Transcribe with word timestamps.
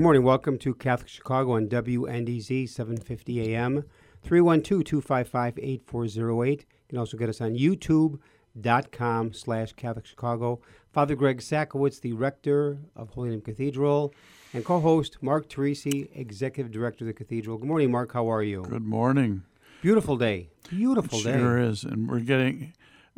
Good 0.00 0.04
morning. 0.04 0.22
Welcome 0.22 0.56
to 0.60 0.72
Catholic 0.72 1.10
Chicago 1.10 1.56
on 1.56 1.68
WNDZ 1.68 2.70
750 2.70 3.54
AM, 3.54 3.84
312-255-8408. 4.26 6.48
You 6.48 6.64
can 6.88 6.96
also 6.96 7.18
get 7.18 7.28
us 7.28 7.42
on 7.42 7.54
youtube.com 7.54 9.34
slash 9.34 9.74
Catholic 9.74 10.06
Chicago. 10.06 10.62
Father 10.90 11.14
Greg 11.14 11.40
Sakowicz, 11.40 12.00
the 12.00 12.14
rector 12.14 12.78
of 12.96 13.10
Holy 13.10 13.28
Name 13.28 13.42
Cathedral, 13.42 14.14
and 14.54 14.64
co-host 14.64 15.18
Mark 15.20 15.50
Teresi, 15.50 16.08
executive 16.14 16.72
director 16.72 17.04
of 17.04 17.08
the 17.08 17.12
cathedral. 17.12 17.58
Good 17.58 17.68
morning, 17.68 17.90
Mark. 17.90 18.14
How 18.14 18.32
are 18.32 18.42
you? 18.42 18.62
Good 18.62 18.86
morning. 18.86 19.42
Beautiful 19.82 20.16
day. 20.16 20.48
Beautiful 20.70 21.18
It 21.18 21.24
day. 21.24 21.36
Sure 21.36 21.58
is. 21.58 21.84
And 21.84 22.08
we're 22.08 22.20
getting 22.20 22.72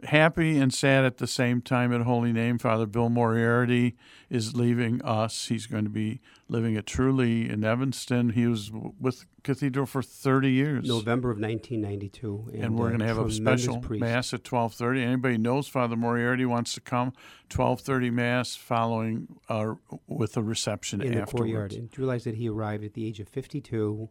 happy 0.05 0.59
and 0.59 0.73
sad 0.73 1.05
at 1.05 1.19
the 1.19 1.27
same 1.27 1.61
time 1.61 1.93
at 1.93 2.03
Holy 2.03 2.33
Name. 2.33 2.59
Father 2.59 2.87
Bill 2.87 3.09
Moriarty 3.09 3.97
is 4.29 4.55
leaving 4.55 5.03
us. 5.03 5.49
He's 5.49 5.67
going 5.67 5.85
to 5.85 5.91
be 5.91 6.21
living 6.49 6.77
at 6.77 6.87
Trulee 6.87 7.49
in 7.49 7.65
Evanston. 7.65 8.31
He 8.31 8.47
was 8.47 8.71
with 8.73 9.27
Cathedral 9.43 9.87
for 9.87 10.03
30 10.03 10.51
years. 10.51 10.87
November 10.87 11.31
of 11.31 11.39
1992. 11.39 12.51
and 12.55 12.79
we're 12.79 12.87
uh, 12.87 12.89
going 12.91 13.01
to 13.01 13.07
have 13.07 13.19
a 13.19 13.31
special 13.31 13.81
priest. 13.81 14.01
mass 14.01 14.33
at 14.33 14.43
12:30. 14.45 15.03
Anybody 15.03 15.39
knows 15.39 15.69
Father 15.69 15.97
Moriarty 15.97 16.45
wants 16.45 16.75
to 16.75 16.81
come 16.81 17.13
12:30 17.51 18.13
mass 18.13 18.57
following 18.57 19.29
uh, 19.49 19.75
with 20.07 20.37
a 20.37 20.43
reception 20.43 21.01
in 21.01 21.15
the 21.15 21.27
courtyard. 21.27 21.73
And 21.73 21.91
realize 21.99 22.25
that 22.25 22.37
he 22.37 22.49
arrived 22.49 22.85
at 22.85 22.95
the 22.95 23.07
age 23.07 23.21
of 23.21 23.29
52 23.29 24.09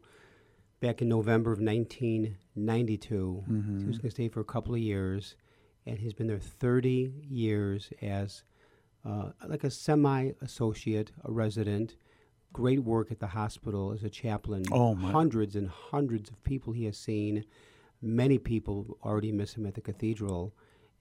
back 0.81 1.01
in 1.01 1.07
November 1.07 1.53
of 1.53 1.59
1992. 1.59 3.43
Mm-hmm. 3.49 3.79
He 3.79 3.85
was 3.85 3.97
going 3.97 4.09
to 4.09 4.11
stay 4.11 4.27
for 4.27 4.41
a 4.41 4.45
couple 4.45 4.73
of 4.73 4.81
years, 4.81 5.35
and 5.85 5.97
he's 5.99 6.13
been 6.13 6.27
there 6.27 6.39
30 6.39 7.13
years 7.29 7.91
as 8.01 8.43
uh, 9.05 9.29
like 9.47 9.63
a 9.63 9.71
semi-associate, 9.71 11.11
a 11.25 11.31
resident. 11.31 11.95
Great 12.53 12.83
work 12.83 13.11
at 13.11 13.19
the 13.19 13.27
hospital 13.27 13.91
as 13.93 14.03
a 14.03 14.09
chaplain. 14.09 14.63
Oh, 14.71 14.93
my- 14.93 15.11
Hundreds 15.11 15.55
and 15.55 15.69
hundreds 15.69 16.29
of 16.29 16.43
people 16.43 16.73
he 16.73 16.85
has 16.85 16.97
seen. 16.97 17.45
Many 18.01 18.37
people 18.37 18.97
already 19.03 19.31
miss 19.31 19.53
him 19.53 19.65
at 19.65 19.73
the 19.75 19.81
cathedral. 19.81 20.53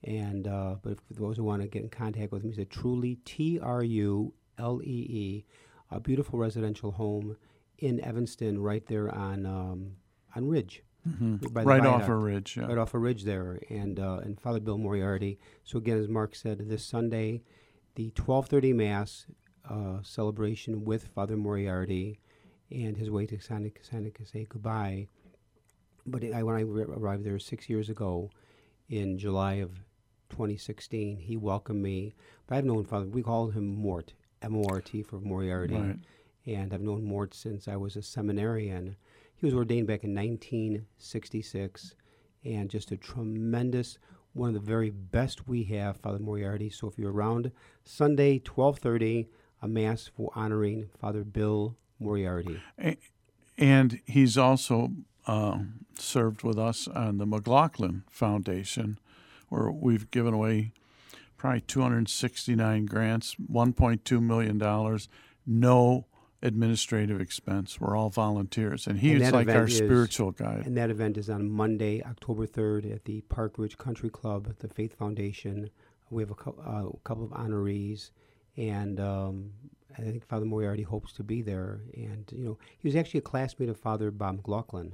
And 0.03 0.47
uh, 0.47 0.75
but 0.81 0.97
for 1.01 1.13
those 1.13 1.37
who 1.37 1.43
want 1.43 1.61
to 1.61 1.67
get 1.67 1.83
in 1.83 1.89
contact 1.89 2.31
with 2.31 2.43
him, 2.43 2.49
he's 2.51 2.57
a 2.59 2.65
Trulee 2.65 3.17
T 3.25 3.59
R 3.59 3.83
U 3.83 4.33
L 4.57 4.81
E 4.83 4.85
E, 4.87 5.45
a 5.91 5.99
beautiful 5.99 6.39
residential 6.39 6.91
home 6.91 7.37
in 7.77 7.99
Evanston, 8.03 8.59
right 8.61 8.83
there 8.87 9.13
on 9.13 9.45
um, 9.45 9.91
on 10.35 10.47
Ridge, 10.47 10.81
Mm-hmm. 11.07 11.57
Right 11.67 11.85
off 11.85 12.07
a 12.07 12.15
ridge. 12.15 12.57
Yeah. 12.57 12.67
right 12.67 12.77
off 12.77 12.93
a 12.93 12.99
ridge 12.99 13.23
there, 13.23 13.59
and 13.69 13.99
uh, 13.99 14.19
and 14.23 14.39
Father 14.39 14.59
Bill 14.59 14.77
Moriarty. 14.77 15.39
So 15.63 15.77
again, 15.79 15.97
as 15.97 16.07
Mark 16.07 16.35
said, 16.35 16.59
this 16.69 16.85
Sunday, 16.85 17.41
the 17.95 18.11
twelve 18.11 18.47
thirty 18.47 18.71
mass 18.73 19.25
uh, 19.69 19.99
celebration 20.03 20.85
with 20.85 21.07
Father 21.07 21.35
Moriarty, 21.37 22.19
and 22.69 22.97
his 22.97 23.09
way 23.09 23.25
to 23.25 23.39
Santa 23.39 23.71
Santa 23.81 24.11
to 24.11 24.25
say 24.25 24.45
goodbye. 24.47 25.07
But 26.05 26.23
I, 26.23 26.43
when 26.43 26.55
I 26.55 26.61
re- 26.61 26.83
arrived 26.83 27.23
there 27.23 27.39
six 27.39 27.67
years 27.69 27.89
ago, 27.89 28.29
in 28.89 29.17
July 29.17 29.53
of 29.55 29.71
2016, 30.29 31.17
he 31.17 31.37
welcomed 31.37 31.81
me. 31.81 32.13
But 32.47 32.57
I've 32.57 32.65
known 32.65 32.83
Father. 32.85 33.05
We 33.07 33.23
called 33.23 33.53
him 33.53 33.67
Mort, 33.67 34.13
M 34.41 34.55
O 34.55 34.63
R 34.69 34.81
T 34.81 35.01
for 35.03 35.19
Moriarty 35.19 35.75
Right. 35.75 35.97
and 36.45 36.73
I've 36.73 36.81
known 36.81 37.03
Mort 37.03 37.33
since 37.33 37.67
I 37.67 37.75
was 37.75 37.95
a 37.95 38.01
seminarian. 38.01 38.95
He 39.41 39.47
was 39.47 39.55
ordained 39.55 39.87
back 39.87 40.03
in 40.03 40.13
1966, 40.13 41.95
and 42.45 42.69
just 42.69 42.91
a 42.91 42.97
tremendous, 42.97 43.97
one 44.33 44.49
of 44.49 44.53
the 44.53 44.59
very 44.59 44.91
best 44.91 45.47
we 45.47 45.63
have, 45.63 45.97
Father 45.97 46.19
Moriarty. 46.19 46.69
So 46.69 46.87
if 46.87 46.99
you're 46.99 47.11
around 47.11 47.51
Sunday, 47.83 48.37
12:30, 48.37 49.29
a 49.63 49.67
mass 49.67 50.05
for 50.15 50.29
honoring 50.35 50.91
Father 50.99 51.23
Bill 51.23 51.75
Moriarty. 51.99 52.61
And 53.57 53.99
he's 54.05 54.37
also 54.37 54.91
um, 55.25 55.85
served 55.97 56.43
with 56.43 56.59
us 56.59 56.87
on 56.87 57.17
the 57.17 57.25
McLaughlin 57.25 58.03
Foundation, 58.11 58.99
where 59.49 59.71
we've 59.71 60.11
given 60.11 60.35
away 60.35 60.71
probably 61.37 61.61
269 61.61 62.85
grants, 62.85 63.35
1.2 63.51 64.21
million 64.21 64.59
dollars, 64.59 65.09
no 65.47 66.05
administrative 66.43 67.21
expense. 67.21 67.79
We're 67.79 67.95
all 67.95 68.09
volunteers, 68.09 68.87
and 68.87 68.99
he's 68.99 69.21
that 69.21 69.33
like 69.33 69.47
our 69.49 69.65
is- 69.65 69.77
spiritual 69.77 70.31
guide. 70.31 70.65
And 70.65 70.75
that 70.77 70.89
event 70.89 71.17
is 71.17 71.29
on 71.29 71.49
Monday, 71.49 72.01
October 72.03 72.45
3rd 72.47 72.93
at 72.93 73.05
the 73.05 73.21
Park 73.21 73.57
Ridge 73.57 73.77
Country 73.77 74.09
Club, 74.09 74.47
at 74.49 74.59
the 74.59 74.67
Faith 74.67 74.97
Foundation. 74.97 75.69
We 76.09 76.23
have 76.23 76.31
a, 76.31 76.35
cou- 76.35 76.57
uh, 76.65 76.89
a 76.89 76.97
couple 77.03 77.23
of 77.23 77.31
honorees, 77.31 78.11
and 78.57 78.99
um, 78.99 79.51
I 79.97 80.01
think 80.01 80.25
Father 80.27 80.45
Moriarty 80.45 80.83
hopes 80.83 81.13
to 81.13 81.23
be 81.23 81.41
there. 81.41 81.81
And, 81.95 82.29
you 82.35 82.43
know, 82.43 82.57
he 82.79 82.87
was 82.87 82.95
actually 82.95 83.19
a 83.19 83.23
classmate 83.23 83.69
of 83.69 83.77
Father 83.77 84.11
Bob 84.11 84.37
McLaughlin. 84.37 84.93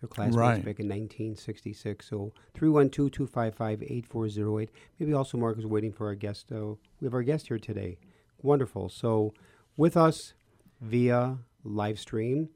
They're 0.00 0.08
classmates 0.08 0.36
Right. 0.36 0.56
back 0.64 0.78
in 0.78 0.88
1966. 0.88 2.06
So 2.08 2.32
312 2.54 3.10
255 3.12 3.82
8408. 3.82 4.70
Maybe 4.98 5.12
also 5.14 5.38
Mark 5.38 5.58
is 5.58 5.66
waiting 5.66 5.92
for 5.92 6.06
our 6.06 6.14
guest. 6.14 6.52
Uh, 6.52 6.74
we 7.00 7.04
have 7.06 7.14
our 7.14 7.22
guest 7.22 7.48
here 7.48 7.58
today. 7.58 7.98
Wonderful. 8.42 8.88
So 8.90 9.32
with 9.76 9.96
us 9.96 10.34
via 10.80 11.38
live 11.64 11.98
stream, 11.98 12.48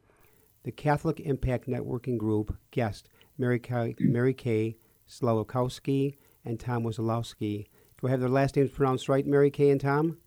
the 0.65 0.71
Catholic 0.73 1.21
Impact 1.21 1.69
Networking 1.69 2.19
Group 2.19 2.57
guest 2.71 3.09
Mary 3.39 3.59
Kay, 3.59 3.95
Mary 3.99 4.35
Kay 4.35 4.77
Slowikowski 5.09 6.17
and 6.45 6.59
Tom 6.61 6.85
Wesolowski. 6.85 7.67
Do 8.01 8.07
I 8.07 8.11
have 8.11 8.21
their 8.21 8.29
last 8.29 8.57
names 8.57 8.71
pronounced 8.71 9.09
right, 9.09 9.27
Mary 9.27 9.51
Kay 9.51 9.71
and 9.71 9.81
Tom? 9.81 10.19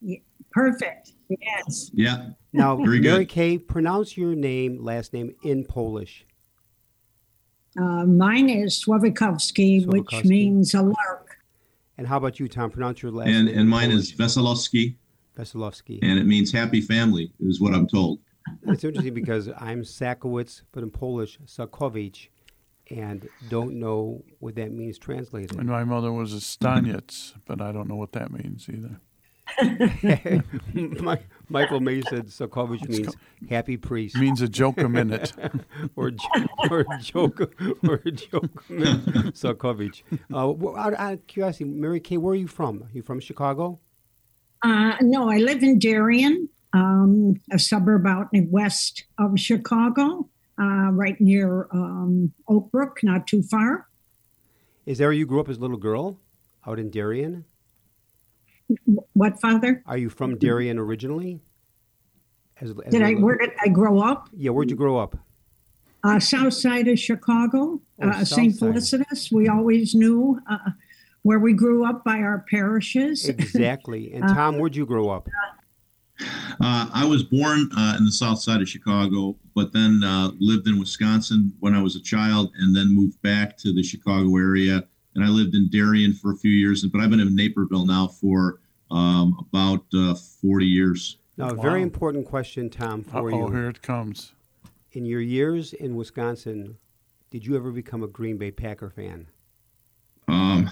Ye- 0.00 0.22
Perfect. 0.52 1.12
Yes. 1.28 1.90
Yeah, 1.92 2.30
Now, 2.52 2.76
Very 2.76 3.00
Mary 3.00 3.24
good. 3.24 3.28
Kay, 3.28 3.58
pronounce 3.58 4.16
your 4.16 4.34
name, 4.34 4.82
last 4.82 5.12
name 5.12 5.34
in 5.44 5.64
Polish. 5.64 6.24
Uh, 7.78 8.04
mine 8.06 8.48
is 8.48 8.82
Słowikowski, 8.84 9.86
which 9.86 10.24
means 10.24 10.74
a 10.74 10.82
lark. 10.82 11.36
And 11.98 12.06
how 12.06 12.16
about 12.16 12.40
you, 12.40 12.48
Tom? 12.48 12.70
Pronounce 12.70 13.02
your 13.02 13.12
last 13.12 13.28
and 13.28 13.46
name. 13.46 13.58
and 13.58 13.68
mine 13.68 13.90
is 13.90 14.12
Polish. 14.12 14.34
Veselowski, 14.36 14.96
Veselowski. 15.38 15.98
and 16.02 16.18
it 16.18 16.26
means 16.26 16.50
happy 16.52 16.80
family, 16.80 17.32
is 17.40 17.60
what 17.60 17.74
I'm 17.74 17.86
told. 17.86 18.18
It's 18.66 18.82
interesting 18.84 19.14
because 19.14 19.48
I'm 19.58 19.82
Sakowicz, 19.82 20.62
but 20.72 20.82
in 20.82 20.90
Polish, 20.90 21.38
Sakowicz, 21.46 22.28
and 22.90 23.28
don't 23.50 23.74
know 23.78 24.24
what 24.38 24.54
that 24.56 24.72
means 24.72 24.98
translated. 24.98 25.58
And 25.58 25.68
my 25.68 25.84
mother 25.84 26.10
was 26.12 26.32
a 26.32 26.38
Staniec, 26.38 27.34
but 27.46 27.60
I 27.60 27.72
don't 27.72 27.88
know 27.88 27.96
what 27.96 28.12
that 28.12 28.32
means 28.32 28.68
either. 28.68 29.00
Mi- 30.74 31.16
Michael 31.48 31.80
May 31.80 32.02
said 32.02 32.26
Sakowicz 32.26 32.86
means 32.88 33.14
happy 33.48 33.76
priest. 33.76 34.16
Means 34.16 34.40
a 34.42 34.48
joke 34.48 34.78
a 34.78 34.88
minute. 34.88 35.32
or 35.96 36.10
jo- 36.10 36.46
or 36.70 36.84
joke 37.00 37.40
or 37.86 37.98
joke 37.98 38.62
Sarkovich. 38.68 40.02
Uh, 40.32 40.52
wh- 40.52 40.78
out, 40.78 40.94
out 40.94 41.12
of 41.14 41.26
curiosity, 41.26 41.64
Mary 41.64 42.00
Kay, 42.00 42.16
where 42.18 42.32
are 42.32 42.36
you 42.36 42.46
from? 42.48 42.82
Are 42.82 42.90
you 42.92 43.02
from 43.02 43.20
Chicago? 43.20 43.80
Uh, 44.62 44.94
no, 45.02 45.30
I 45.30 45.38
live 45.38 45.62
in 45.62 45.78
Darien, 45.78 46.48
um, 46.72 47.40
a 47.52 47.58
suburb 47.58 48.06
out 48.06 48.28
in 48.32 48.50
west 48.50 49.04
of 49.18 49.38
Chicago, 49.38 50.28
uh, 50.60 50.90
right 50.92 51.20
near 51.20 51.68
um, 51.72 52.32
Oak 52.48 52.70
Brook, 52.72 52.98
not 53.02 53.26
too 53.26 53.42
far. 53.42 53.86
Is 54.86 54.98
that 54.98 55.04
where 55.04 55.12
you 55.12 55.26
grew 55.26 55.40
up 55.40 55.48
as 55.48 55.58
a 55.58 55.60
little 55.60 55.76
girl? 55.76 56.18
Out 56.66 56.78
in 56.78 56.90
Darien? 56.90 57.44
What, 59.14 59.40
Father? 59.40 59.82
Are 59.86 59.96
you 59.96 60.10
from 60.10 60.36
Darien 60.38 60.78
originally? 60.78 61.40
As, 62.60 62.70
as 62.70 62.76
Did 62.92 63.02
I? 63.02 63.10
little- 63.10 63.22
Where 63.24 63.38
did 63.38 63.50
I 63.64 63.68
grow 63.68 64.00
up? 64.00 64.28
Yeah, 64.36 64.50
where'd 64.50 64.70
you 64.70 64.76
grow 64.76 64.98
up? 64.98 65.16
Uh, 66.04 66.18
south 66.20 66.54
side 66.54 66.86
of 66.88 66.98
Chicago, 66.98 67.80
Oh, 68.02 68.08
uh, 68.08 68.24
St. 68.24 68.54
Felicitas. 68.54 69.32
We 69.32 69.48
always 69.48 69.94
knew 69.94 70.38
uh, 70.48 70.58
where 71.28 71.38
we 71.38 71.52
grew 71.52 71.84
up 71.84 72.02
by 72.04 72.20
our 72.20 72.42
parishes. 72.50 73.28
Exactly. 73.28 74.14
And 74.14 74.26
Tom, 74.28 74.58
where'd 74.58 74.74
you 74.74 74.86
grow 74.86 75.10
up? 75.10 75.28
Uh, 76.22 76.88
I 76.90 77.04
was 77.04 77.22
born 77.22 77.68
uh, 77.76 77.96
in 77.98 78.06
the 78.06 78.12
south 78.12 78.38
side 78.40 78.62
of 78.62 78.68
Chicago, 78.68 79.36
but 79.54 79.74
then 79.74 80.02
uh, 80.02 80.30
lived 80.40 80.66
in 80.68 80.78
Wisconsin 80.80 81.52
when 81.60 81.74
I 81.74 81.82
was 81.82 81.96
a 81.96 82.00
child, 82.00 82.50
and 82.58 82.74
then 82.74 82.94
moved 82.94 83.20
back 83.20 83.58
to 83.58 83.74
the 83.74 83.82
Chicago 83.82 84.38
area. 84.38 84.82
And 85.14 85.22
I 85.22 85.28
lived 85.28 85.54
in 85.54 85.68
Darien 85.68 86.14
for 86.14 86.32
a 86.32 86.36
few 86.36 86.50
years, 86.50 86.82
but 86.86 87.02
I've 87.02 87.10
been 87.10 87.20
in 87.20 87.36
Naperville 87.36 87.84
now 87.84 88.06
for 88.08 88.60
um, 88.90 89.36
about 89.52 89.84
uh, 89.94 90.14
40 90.14 90.64
years. 90.64 91.18
Now, 91.36 91.50
a 91.50 91.54
very 91.54 91.82
important 91.82 92.24
question, 92.24 92.70
Tom, 92.70 93.04
for 93.04 93.30
Oh, 93.30 93.48
you. 93.48 93.52
here 93.54 93.68
it 93.68 93.82
comes. 93.82 94.32
In 94.92 95.04
your 95.04 95.20
years 95.20 95.74
in 95.74 95.94
Wisconsin, 95.94 96.78
did 97.30 97.44
you 97.44 97.54
ever 97.54 97.70
become 97.70 98.02
a 98.02 98.08
Green 98.08 98.38
Bay 98.38 98.50
Packer 98.50 98.88
fan? 98.88 99.26
Um, 100.26 100.68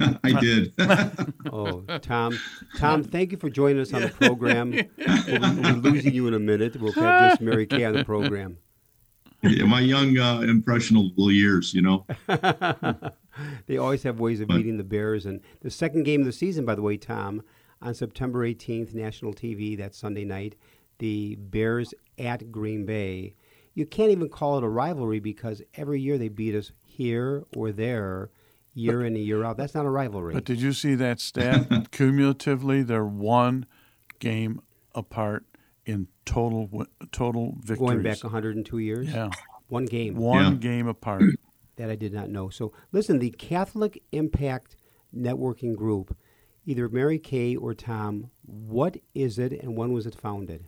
I 0.24 0.40
did. 0.40 0.72
Oh, 1.52 1.80
Tom, 2.00 2.38
Tom, 2.78 3.02
thank 3.02 3.32
you 3.32 3.38
for 3.38 3.50
joining 3.50 3.80
us 3.80 3.92
on 3.92 4.02
the 4.02 4.08
program. 4.08 4.70
We'll, 4.70 5.40
we'll 5.40 5.80
be 5.80 5.90
losing 5.90 6.14
you 6.14 6.28
in 6.28 6.34
a 6.34 6.38
minute. 6.38 6.80
We'll 6.80 6.92
have 6.92 7.30
just 7.32 7.40
Mary 7.40 7.66
Kay 7.66 7.84
on 7.84 7.94
the 7.94 8.04
program. 8.04 8.58
Yeah, 9.42 9.64
My 9.64 9.80
young, 9.80 10.16
uh, 10.18 10.40
impressionable 10.42 11.32
years, 11.32 11.74
you 11.74 11.82
know. 11.82 12.06
they 13.66 13.78
always 13.78 14.02
have 14.04 14.20
ways 14.20 14.40
of 14.40 14.48
But- 14.48 14.58
beating 14.58 14.76
the 14.76 14.84
Bears. 14.84 15.26
And 15.26 15.40
the 15.60 15.70
second 15.70 16.04
game 16.04 16.20
of 16.20 16.26
the 16.26 16.32
season, 16.32 16.64
by 16.64 16.74
the 16.74 16.82
way, 16.82 16.96
Tom, 16.96 17.42
on 17.82 17.94
September 17.94 18.46
18th, 18.46 18.94
national 18.94 19.32
TV, 19.34 19.76
that 19.78 19.94
Sunday 19.94 20.24
night, 20.24 20.56
the 20.98 21.34
Bears 21.36 21.94
at 22.18 22.52
Green 22.52 22.84
Bay. 22.84 23.34
You 23.74 23.86
can't 23.86 24.10
even 24.10 24.28
call 24.28 24.58
it 24.58 24.64
a 24.64 24.68
rivalry 24.68 25.20
because 25.20 25.62
every 25.74 26.00
year 26.00 26.18
they 26.18 26.28
beat 26.28 26.54
us 26.54 26.72
here 26.84 27.44
or 27.56 27.72
there, 27.72 28.30
year 28.74 29.00
in 29.00 29.14
and 29.16 29.24
year 29.24 29.44
out. 29.44 29.56
That's 29.56 29.74
not 29.74 29.86
a 29.86 29.90
rivalry. 29.90 30.32
But 30.34 30.44
did 30.44 30.60
you 30.60 30.72
see 30.72 30.94
that 30.96 31.20
stat? 31.20 31.88
Cumulatively, 31.90 32.82
they're 32.82 33.04
one 33.04 33.66
game 34.18 34.60
apart 34.94 35.44
in 35.86 36.08
total 36.24 36.66
wi- 36.66 36.86
total 37.12 37.56
victories. 37.58 37.78
Going 37.78 38.02
back 38.02 38.22
102 38.22 38.78
years, 38.78 39.08
yeah, 39.08 39.30
one 39.68 39.86
game. 39.86 40.14
one 40.16 40.52
Yeah. 40.52 40.58
game 40.58 40.86
apart. 40.86 41.22
That 41.76 41.88
I 41.88 41.96
did 41.96 42.12
not 42.12 42.28
know. 42.28 42.50
So 42.50 42.74
listen, 42.92 43.20
the 43.20 43.30
Catholic 43.30 44.02
Impact 44.12 44.76
Networking 45.16 45.74
Group, 45.74 46.14
either 46.66 46.90
Mary 46.90 47.18
Kay 47.18 47.56
or 47.56 47.72
Tom, 47.72 48.30
what 48.42 48.98
is 49.14 49.38
it 49.38 49.52
and 49.54 49.78
when 49.78 49.90
was 49.92 50.04
it 50.04 50.14
founded? 50.14 50.66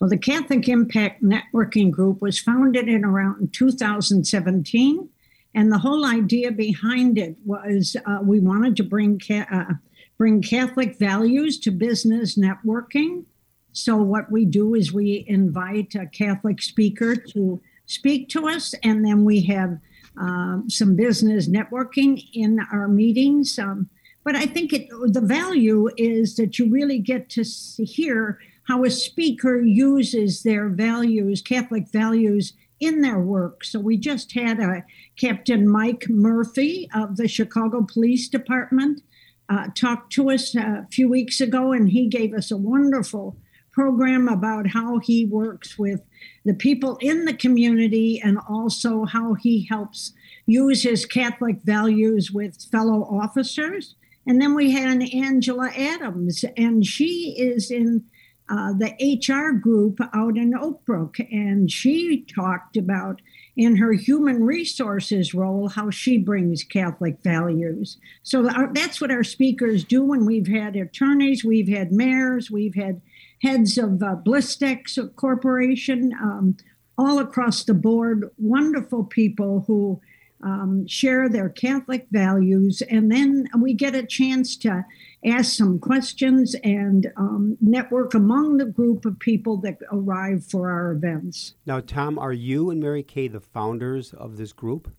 Well, 0.00 0.08
the 0.08 0.16
Catholic 0.16 0.68
Impact 0.68 1.24
Networking 1.24 1.90
Group 1.90 2.22
was 2.22 2.38
founded 2.38 2.88
in 2.88 3.04
around 3.04 3.52
2017. 3.52 5.08
And 5.56 5.72
the 5.72 5.78
whole 5.78 6.04
idea 6.04 6.52
behind 6.52 7.16
it 7.16 7.34
was 7.46 7.96
uh, 8.04 8.18
we 8.22 8.40
wanted 8.40 8.76
to 8.76 8.84
bring, 8.84 9.18
ca- 9.18 9.46
uh, 9.50 9.72
bring 10.18 10.42
Catholic 10.42 10.98
values 10.98 11.58
to 11.60 11.70
business 11.70 12.36
networking. 12.36 13.24
So, 13.72 13.96
what 13.96 14.30
we 14.30 14.44
do 14.44 14.74
is 14.74 14.92
we 14.92 15.24
invite 15.26 15.94
a 15.94 16.06
Catholic 16.06 16.60
speaker 16.60 17.16
to 17.16 17.60
speak 17.86 18.28
to 18.30 18.46
us, 18.48 18.74
and 18.82 19.04
then 19.04 19.24
we 19.24 19.42
have 19.44 19.78
um, 20.18 20.66
some 20.68 20.94
business 20.94 21.48
networking 21.48 22.22
in 22.34 22.60
our 22.70 22.86
meetings. 22.86 23.58
Um, 23.58 23.88
but 24.24 24.36
I 24.36 24.44
think 24.44 24.74
it, 24.74 24.88
the 24.90 25.22
value 25.22 25.88
is 25.96 26.36
that 26.36 26.58
you 26.58 26.70
really 26.70 26.98
get 26.98 27.30
to 27.30 27.42
hear 27.42 28.38
how 28.64 28.84
a 28.84 28.90
speaker 28.90 29.60
uses 29.60 30.42
their 30.42 30.68
values, 30.68 31.40
Catholic 31.40 31.88
values, 31.88 32.52
in 32.80 33.00
their 33.00 33.18
work. 33.18 33.64
So 33.64 33.80
we 33.80 33.96
just 33.96 34.32
had 34.32 34.60
a 34.60 34.84
Captain 35.16 35.68
Mike 35.68 36.06
Murphy 36.08 36.88
of 36.94 37.16
the 37.16 37.28
Chicago 37.28 37.86
Police 37.90 38.28
Department 38.28 39.02
uh, 39.48 39.68
talk 39.74 40.10
to 40.10 40.30
us 40.30 40.54
a 40.54 40.86
few 40.90 41.08
weeks 41.08 41.40
ago, 41.40 41.72
and 41.72 41.88
he 41.88 42.08
gave 42.08 42.34
us 42.34 42.50
a 42.50 42.56
wonderful 42.56 43.36
program 43.72 44.26
about 44.26 44.66
how 44.66 44.98
he 44.98 45.26
works 45.26 45.78
with 45.78 46.00
the 46.44 46.54
people 46.54 46.96
in 47.00 47.26
the 47.26 47.34
community 47.34 48.20
and 48.24 48.38
also 48.48 49.04
how 49.04 49.34
he 49.34 49.66
helps 49.66 50.12
use 50.46 50.82
his 50.82 51.04
Catholic 51.04 51.58
values 51.62 52.30
with 52.32 52.64
fellow 52.72 53.02
officers. 53.02 53.94
And 54.26 54.40
then 54.40 54.54
we 54.54 54.72
had 54.72 54.88
an 54.88 55.02
Angela 55.02 55.70
Adams, 55.76 56.44
and 56.56 56.84
she 56.84 57.36
is 57.38 57.70
in 57.70 58.04
uh, 58.48 58.72
the 58.72 58.92
HR 59.28 59.52
group 59.52 59.98
out 60.14 60.36
in 60.36 60.54
Oak 60.54 60.84
Brook, 60.84 61.16
and 61.32 61.70
she 61.70 62.24
talked 62.32 62.76
about 62.76 63.20
in 63.56 63.76
her 63.76 63.92
human 63.92 64.44
resources 64.44 65.34
role 65.34 65.68
how 65.68 65.90
she 65.90 66.18
brings 66.18 66.62
Catholic 66.62 67.18
values. 67.22 67.96
So 68.22 68.48
our, 68.48 68.72
that's 68.72 69.00
what 69.00 69.10
our 69.10 69.24
speakers 69.24 69.82
do. 69.82 70.04
When 70.04 70.26
we've 70.26 70.46
had 70.46 70.76
attorneys, 70.76 71.44
we've 71.44 71.68
had 71.68 71.90
mayors, 71.90 72.50
we've 72.50 72.74
had 72.74 73.00
heads 73.42 73.78
of 73.78 74.02
uh, 74.02 74.16
Blistex 74.24 74.98
Corporation, 75.16 76.12
um, 76.20 76.56
all 76.98 77.18
across 77.18 77.64
the 77.64 77.74
board. 77.74 78.30
Wonderful 78.38 79.04
people 79.04 79.64
who 79.66 80.00
um, 80.42 80.86
share 80.86 81.28
their 81.28 81.48
Catholic 81.48 82.06
values, 82.10 82.82
and 82.90 83.10
then 83.10 83.48
we 83.58 83.74
get 83.74 83.94
a 83.94 84.04
chance 84.04 84.56
to 84.58 84.84
ask 85.24 85.56
some 85.56 85.78
questions 85.78 86.54
and 86.62 87.10
um, 87.16 87.56
network 87.60 88.14
among 88.14 88.58
the 88.58 88.66
group 88.66 89.04
of 89.04 89.18
people 89.18 89.56
that 89.58 89.78
arrive 89.90 90.44
for 90.44 90.70
our 90.70 90.92
events. 90.92 91.54
Now, 91.64 91.80
Tom, 91.80 92.18
are 92.18 92.32
you 92.32 92.70
and 92.70 92.80
Mary 92.80 93.02
Kay 93.02 93.28
the 93.28 93.40
founders 93.40 94.12
of 94.12 94.36
this 94.36 94.52
group? 94.52 94.90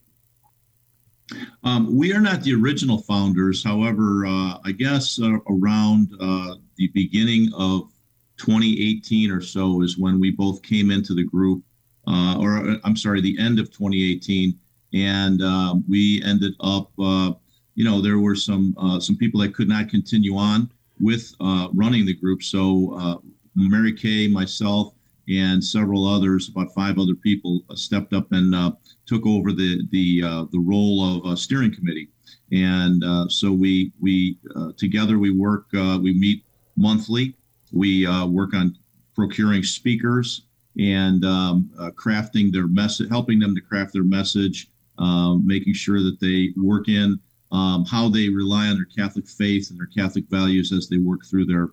Um, 1.64 1.96
we 1.96 2.14
are 2.14 2.22
not 2.22 2.42
the 2.44 2.54
original 2.54 3.00
founders. 3.00 3.64
However, 3.64 4.26
uh, 4.26 4.60
I 4.64 4.72
guess 4.72 5.20
uh, 5.22 5.38
around 5.50 6.14
uh, 6.20 6.56
the 6.78 6.88
beginning 6.94 7.52
of 7.54 7.92
2018 8.38 9.32
or 9.32 9.42
so 9.42 9.82
is 9.82 9.98
when 9.98 10.20
we 10.20 10.32
both 10.32 10.62
came 10.62 10.92
into 10.92 11.14
the 11.14 11.24
group, 11.24 11.64
uh, 12.08 12.38
or 12.40 12.58
uh, 12.58 12.76
I'm 12.84 12.96
sorry, 12.96 13.20
the 13.22 13.38
end 13.40 13.60
of 13.60 13.72
2018, 13.72 14.58
and 14.94 15.42
um, 15.42 15.84
we 15.88 16.22
ended 16.24 16.54
up, 16.62 16.92
uh, 17.00 17.32
you 17.76 17.84
know, 17.84 18.02
there 18.02 18.20
were 18.20 18.36
some 18.36 18.76
uh, 18.78 19.00
some 19.00 19.18
people 19.18 19.40
that 19.42 19.54
could 19.54 19.68
not 19.68 19.90
continue 19.90 20.36
on 20.36 20.70
with 21.00 21.34
uh, 21.40 21.68
running 21.74 22.06
the 22.06 22.14
group. 22.16 22.42
So 22.42 22.96
uh, 23.00 23.18
Mary 23.56 23.94
Kay, 23.94 24.28
myself, 24.28 24.94
and 25.30 25.64
several 25.64 26.08
others, 26.08 26.50
about 26.50 26.74
five 26.74 26.98
other 26.98 27.16
people, 27.16 27.62
uh, 27.70 27.76
stepped 27.76 28.14
up 28.14 28.32
and 28.32 28.56
uh, 28.56 28.72
took 29.06 29.26
over 29.26 29.52
the 29.52 29.88
the 29.92 30.24
uh, 30.24 30.46
the 30.52 30.60
role 30.60 31.18
of 31.18 31.26
uh, 31.26 31.36
steering 31.36 31.74
committee, 31.74 32.10
and 32.52 33.04
uh, 33.04 33.28
so 33.28 33.52
we 33.52 33.92
we 34.00 34.38
uh, 34.56 34.72
together 34.78 35.20
we 35.20 35.32
work 35.32 35.66
uh, 35.76 36.00
we 36.02 36.14
meet 36.14 36.44
monthly. 36.78 37.36
We 37.74 38.08
uh, 38.08 38.26
work 38.26 38.54
on 38.54 38.78
procuring 39.14 39.64
speakers 39.64 40.44
and 40.80 41.26
um, 41.26 41.70
uh, 41.80 41.90
crafting 41.92 42.52
their 42.52 42.68
message, 42.68 43.10
helping 43.10 43.40
them 43.40 43.56
to 43.56 43.62
craft 43.62 43.94
their 43.94 44.04
message, 44.04 44.70
um, 44.98 45.46
making 45.46 45.74
sure 45.74 46.02
that 46.02 46.20
they 46.20 46.54
work 46.62 46.88
in 46.88 47.20
um, 47.52 47.86
how 47.86 48.10
they 48.10 48.30
rely 48.30 48.68
on 48.68 48.76
their 48.76 48.86
Catholic 48.86 49.28
faith 49.28 49.70
and 49.70 49.80
their 49.80 49.88
Catholic 49.88 50.26
values 50.30 50.72
as 50.72 50.90
they 50.90 50.98
work 50.98 51.26
through 51.26 51.46
their 51.46 51.70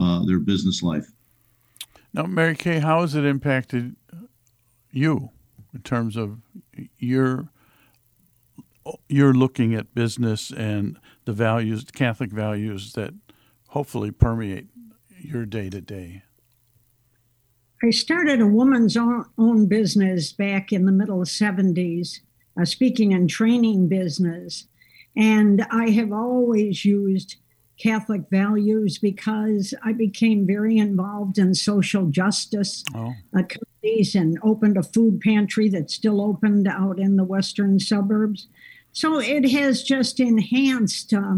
uh, 0.00 0.24
their 0.24 0.40
business 0.40 0.82
life. 0.82 1.06
Now, 2.12 2.24
Mary 2.24 2.56
Kay, 2.56 2.80
how 2.80 3.02
has 3.02 3.14
it 3.14 3.24
impacted 3.24 3.96
you 4.90 5.30
in 5.72 5.82
terms 5.82 6.16
of 6.16 6.40
your 6.98 7.48
you're 9.08 9.32
looking 9.32 9.74
at 9.74 9.94
business 9.94 10.50
and 10.50 10.98
the 11.24 11.32
values, 11.32 11.84
Catholic 11.84 12.30
values 12.30 12.92
that 12.92 13.14
hopefully 13.68 14.10
permeate 14.10 14.66
your 15.18 15.46
day 15.46 15.70
to 15.70 15.80
day? 15.80 16.22
I 17.82 17.90
started 17.90 18.40
a 18.40 18.46
woman's 18.46 18.96
own, 18.96 19.24
own 19.36 19.66
business 19.66 20.32
back 20.32 20.72
in 20.72 20.86
the 20.86 20.92
middle 20.92 21.20
of 21.20 21.28
70s, 21.28 22.20
a 22.58 22.66
speaking 22.66 23.12
and 23.12 23.28
training 23.28 23.88
business. 23.88 24.66
And 25.16 25.66
I 25.70 25.90
have 25.90 26.12
always 26.12 26.84
used 26.84 27.36
Catholic 27.78 28.22
values 28.30 28.98
because 28.98 29.74
I 29.84 29.92
became 29.92 30.46
very 30.46 30.76
involved 30.78 31.38
in 31.38 31.54
social 31.54 32.06
justice 32.06 32.84
Oh, 32.94 33.12
uh, 33.36 33.42
committees 33.42 34.14
and 34.14 34.38
opened 34.42 34.76
a 34.76 34.82
food 34.82 35.20
pantry 35.20 35.68
that's 35.68 35.94
still 35.94 36.20
opened 36.20 36.68
out 36.68 36.98
in 36.98 37.16
the 37.16 37.24
western 37.24 37.80
suburbs. 37.80 38.48
So 38.92 39.18
it 39.18 39.50
has 39.50 39.82
just 39.82 40.20
enhanced 40.20 41.12
uh, 41.12 41.36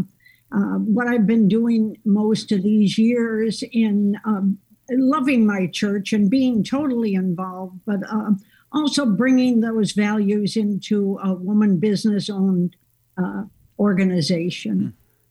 uh, 0.51 0.77
what 0.77 1.07
I've 1.07 1.25
been 1.25 1.47
doing 1.47 1.97
most 2.05 2.51
of 2.51 2.61
these 2.61 2.97
years 2.97 3.63
in 3.71 4.17
um, 4.23 4.59
loving 4.91 5.45
my 5.45 5.67
church 5.67 6.13
and 6.13 6.29
being 6.29 6.63
totally 6.63 7.15
involved, 7.15 7.79
but 7.85 7.99
uh, 8.09 8.31
also 8.71 9.05
bringing 9.05 9.61
those 9.61 9.91
values 9.93 10.55
into 10.55 11.17
a 11.23 11.33
woman 11.33 11.79
business 11.79 12.29
owned 12.29 12.75
uh, 13.17 13.43
organization. 13.79 14.79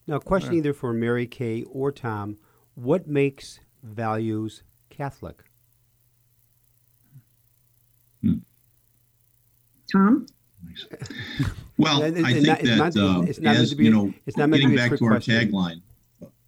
Hmm. 0.06 0.12
Now, 0.12 0.18
question 0.20 0.54
either 0.54 0.72
for 0.72 0.92
Mary 0.92 1.26
Kay 1.26 1.64
or 1.64 1.90
Tom 1.90 2.38
what 2.76 3.08
makes 3.08 3.58
values 3.82 4.62
Catholic? 4.90 5.42
Hmm. 8.22 8.34
Tom? 9.90 10.26
Well, 11.78 12.02
it's, 12.02 12.18
I 12.18 12.32
think 12.32 12.46
not, 12.46 12.58
that 12.60 12.66
it's 12.66 12.98
not, 12.98 13.04
um, 13.04 13.28
as, 13.28 13.74
be, 13.74 13.84
you 13.84 13.90
know, 13.90 14.14
getting 14.34 14.74
back 14.74 14.96
to 14.96 15.04
our 15.04 15.10
question. 15.10 15.50
tagline 15.50 15.82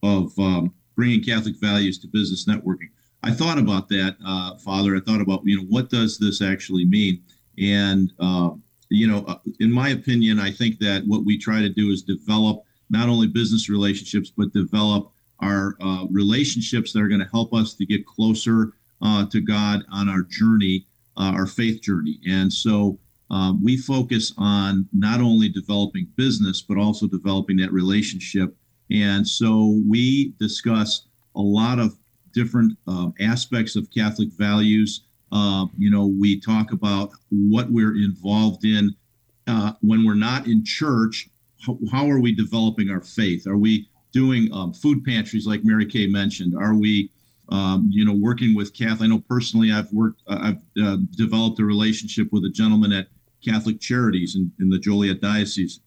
of 0.03 0.33
um, 0.39 0.73
bringing 0.97 1.23
Catholic 1.23 1.57
values 1.61 1.99
to 1.99 2.07
business 2.07 2.47
networking, 2.47 2.89
I 3.23 3.33
thought 3.33 3.59
about 3.59 3.89
that, 3.89 4.17
uh, 4.25 4.57
Father. 4.57 4.97
I 4.97 5.01
thought 5.01 5.21
about 5.21 5.43
you 5.45 5.57
know 5.57 5.67
what 5.69 5.91
does 5.91 6.19
this 6.19 6.41
actually 6.41 6.85
mean, 6.85 7.23
and 7.59 8.13
uh, 8.21 8.51
you 8.91 9.09
know, 9.09 9.25
uh, 9.27 9.39
in 9.61 9.73
my 9.73 9.91
opinion, 9.91 10.39
I 10.39 10.51
think 10.51 10.79
that 10.79 11.05
what 11.07 11.25
we 11.25 11.37
try 11.37 11.61
to 11.61 11.69
do 11.69 11.91
is 11.91 12.03
develop 12.03 12.63
not 12.91 13.09
only 13.09 13.27
business 13.27 13.69
relationships 13.69 14.33
but 14.35 14.53
develop 14.53 15.11
our 15.41 15.77
uh, 15.81 16.07
relationships 16.11 16.93
that 16.93 17.01
are 17.01 17.09
going 17.09 17.21
to 17.21 17.29
help 17.31 17.53
us 17.53 17.75
to 17.75 17.87
get 17.87 18.07
closer 18.07 18.73
uh, 19.03 19.27
to 19.27 19.41
God 19.41 19.83
on 19.93 20.09
our 20.09 20.23
journey, 20.23 20.87
uh, 21.17 21.33
our 21.35 21.47
faith 21.47 21.83
journey, 21.83 22.21
and 22.29 22.53
so 22.53 22.99
um, 23.31 23.63
we 23.63 23.77
focus 23.77 24.33
on 24.39 24.89
not 24.93 25.21
only 25.21 25.49
developing 25.49 26.07
business 26.17 26.63
but 26.63 26.79
also 26.79 27.07
developing 27.07 27.57
that 27.59 27.73
relationship. 27.73 28.57
And 28.91 29.27
so 29.27 29.83
we 29.87 30.33
discuss 30.39 31.09
a 31.37 31.41
lot 31.41 31.79
of 31.79 31.99
different 32.39 32.77
um, 32.87 33.13
aspects 33.21 33.77
of 33.77 33.91
catholic 33.91 34.29
values 34.33 35.05
uh, 35.33 35.67
you 35.77 35.91
know 35.91 36.07
we 36.07 36.41
talk 36.41 36.73
about 36.73 37.11
what 37.31 37.71
we're 37.71 37.97
involved 37.97 38.65
in 38.65 38.95
uh, 39.47 39.73
when 39.81 40.05
we're 40.07 40.15
not 40.15 40.47
in 40.47 40.65
church 40.65 41.29
how, 41.65 41.79
how 41.91 42.09
are 42.09 42.21
we 42.21 42.33
developing 42.35 42.91
our 42.91 43.01
faith 43.01 43.47
are 43.47 43.59
we 43.59 43.89
doing 44.13 44.49
um, 44.53 44.73
food 44.73 45.05
pantries 45.05 45.47
like 45.47 45.65
mary 45.65 45.87
kay 45.87 46.07
mentioned 46.07 46.55
are 46.57 46.75
we 46.75 47.11
um, 47.51 47.89
you 47.91 48.05
know, 48.05 48.13
working 48.13 48.55
with 48.55 48.75
Catholic. 48.75 49.03
I 49.03 49.07
know 49.07 49.21
personally, 49.21 49.73
I've 49.73 49.91
worked, 49.93 50.23
uh, 50.27 50.39
I've 50.41 50.85
uh, 50.85 50.99
developed 51.17 51.61
a 51.61 51.65
relationship 51.65 52.29
with 52.31 52.45
a 52.45 52.51
gentleman 52.51 52.93
at 52.93 53.09
Catholic 53.45 53.81
Charities 53.81 54.37
in, 54.37 54.53
in 54.61 54.69
the 54.69 54.79
Joliet 54.79 55.21
Diocese. 55.21 55.81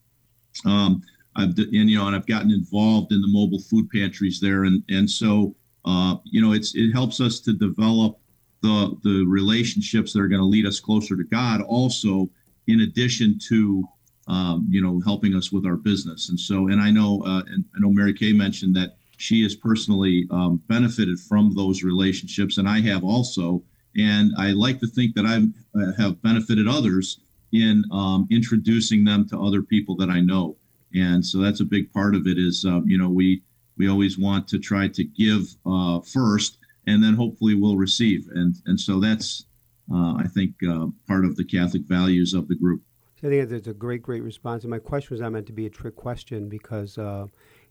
Um, 0.66 1.02
I've, 1.36 1.56
and 1.56 1.88
you 1.88 1.96
know, 1.96 2.06
and 2.06 2.16
I've 2.16 2.26
gotten 2.26 2.50
involved 2.50 3.12
in 3.12 3.20
the 3.20 3.28
mobile 3.28 3.60
food 3.60 3.88
pantries 3.90 4.40
there, 4.40 4.64
and 4.64 4.82
and 4.90 5.08
so 5.08 5.54
uh, 5.84 6.16
you 6.24 6.40
know, 6.40 6.52
it's 6.52 6.74
it 6.74 6.92
helps 6.92 7.20
us 7.20 7.40
to 7.40 7.52
develop 7.52 8.18
the 8.62 8.96
the 9.02 9.24
relationships 9.26 10.12
that 10.12 10.20
are 10.20 10.28
going 10.28 10.40
to 10.40 10.46
lead 10.46 10.66
us 10.66 10.80
closer 10.80 11.16
to 11.16 11.24
God. 11.24 11.60
Also, 11.62 12.28
in 12.66 12.82
addition 12.82 13.38
to 13.48 13.84
um, 14.28 14.66
you 14.70 14.80
know, 14.80 15.00
helping 15.04 15.34
us 15.34 15.50
with 15.50 15.66
our 15.66 15.76
business, 15.76 16.28
and 16.28 16.38
so, 16.38 16.68
and 16.68 16.80
I 16.80 16.90
know, 16.90 17.22
uh, 17.26 17.42
and 17.48 17.64
I 17.76 17.80
know 17.80 17.90
Mary 17.90 18.14
Kay 18.14 18.32
mentioned 18.32 18.74
that 18.76 18.96
she 19.16 19.42
has 19.42 19.54
personally 19.54 20.26
um, 20.30 20.62
benefited 20.68 21.18
from 21.18 21.54
those 21.54 21.82
relationships, 21.82 22.58
and 22.58 22.68
I 22.68 22.80
have 22.80 23.04
also. 23.04 23.62
And 23.96 24.32
I 24.38 24.52
like 24.52 24.80
to 24.80 24.86
think 24.86 25.14
that 25.16 25.26
I 25.26 25.36
uh, 25.78 25.92
have 25.98 26.22
benefited 26.22 26.66
others 26.66 27.20
in 27.52 27.84
um, 27.92 28.26
introducing 28.30 29.04
them 29.04 29.28
to 29.28 29.38
other 29.38 29.62
people 29.62 29.94
that 29.96 30.08
I 30.08 30.20
know. 30.20 30.56
And 30.94 31.24
so 31.24 31.38
that's 31.38 31.60
a 31.60 31.64
big 31.64 31.92
part 31.92 32.14
of 32.14 32.26
it. 32.26 32.38
Is 32.38 32.64
uh, 32.64 32.80
you 32.84 32.98
know 32.98 33.08
we 33.08 33.42
we 33.76 33.88
always 33.88 34.18
want 34.18 34.48
to 34.48 34.58
try 34.58 34.88
to 34.88 35.04
give 35.04 35.42
uh, 35.66 36.00
first, 36.00 36.58
and 36.86 37.02
then 37.02 37.14
hopefully 37.14 37.54
we'll 37.54 37.76
receive. 37.76 38.28
And 38.34 38.54
and 38.66 38.78
so 38.78 39.00
that's 39.00 39.46
uh, 39.92 40.14
I 40.14 40.26
think 40.28 40.54
uh, 40.68 40.86
part 41.06 41.24
of 41.24 41.36
the 41.36 41.44
Catholic 41.44 41.82
values 41.82 42.34
of 42.34 42.48
the 42.48 42.54
group. 42.54 42.82
So 43.20 43.28
I 43.28 43.30
think 43.30 43.50
that's 43.50 43.68
a 43.68 43.74
great, 43.74 44.02
great 44.02 44.22
response. 44.22 44.64
And 44.64 44.70
my 44.70 44.78
question 44.78 45.14
was 45.14 45.20
not 45.20 45.32
meant 45.32 45.46
to 45.46 45.52
be 45.52 45.66
a 45.66 45.70
trick 45.70 45.94
question 45.94 46.48
because, 46.48 46.98
uh, 46.98 47.26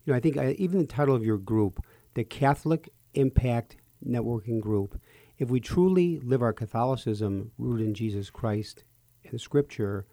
you 0.06 0.14
know, 0.14 0.16
I 0.16 0.20
think 0.20 0.38
I, 0.38 0.52
even 0.52 0.80
the 0.80 0.86
title 0.86 1.16
of 1.16 1.26
your 1.26 1.38
group, 1.38 1.84
the 2.14 2.24
Catholic 2.24 2.90
Impact 3.16 3.76
Networking 4.08 4.62
Group, 4.62 5.00
if 5.38 5.50
we 5.50 5.60
truly 5.60 6.20
live 6.20 6.42
our 6.42 6.54
Catholicism 6.54 7.52
rooted 7.58 7.88
in 7.88 7.94
Jesus 7.94 8.30
Christ 8.30 8.84
and 9.26 9.42
Scripture, 9.42 10.06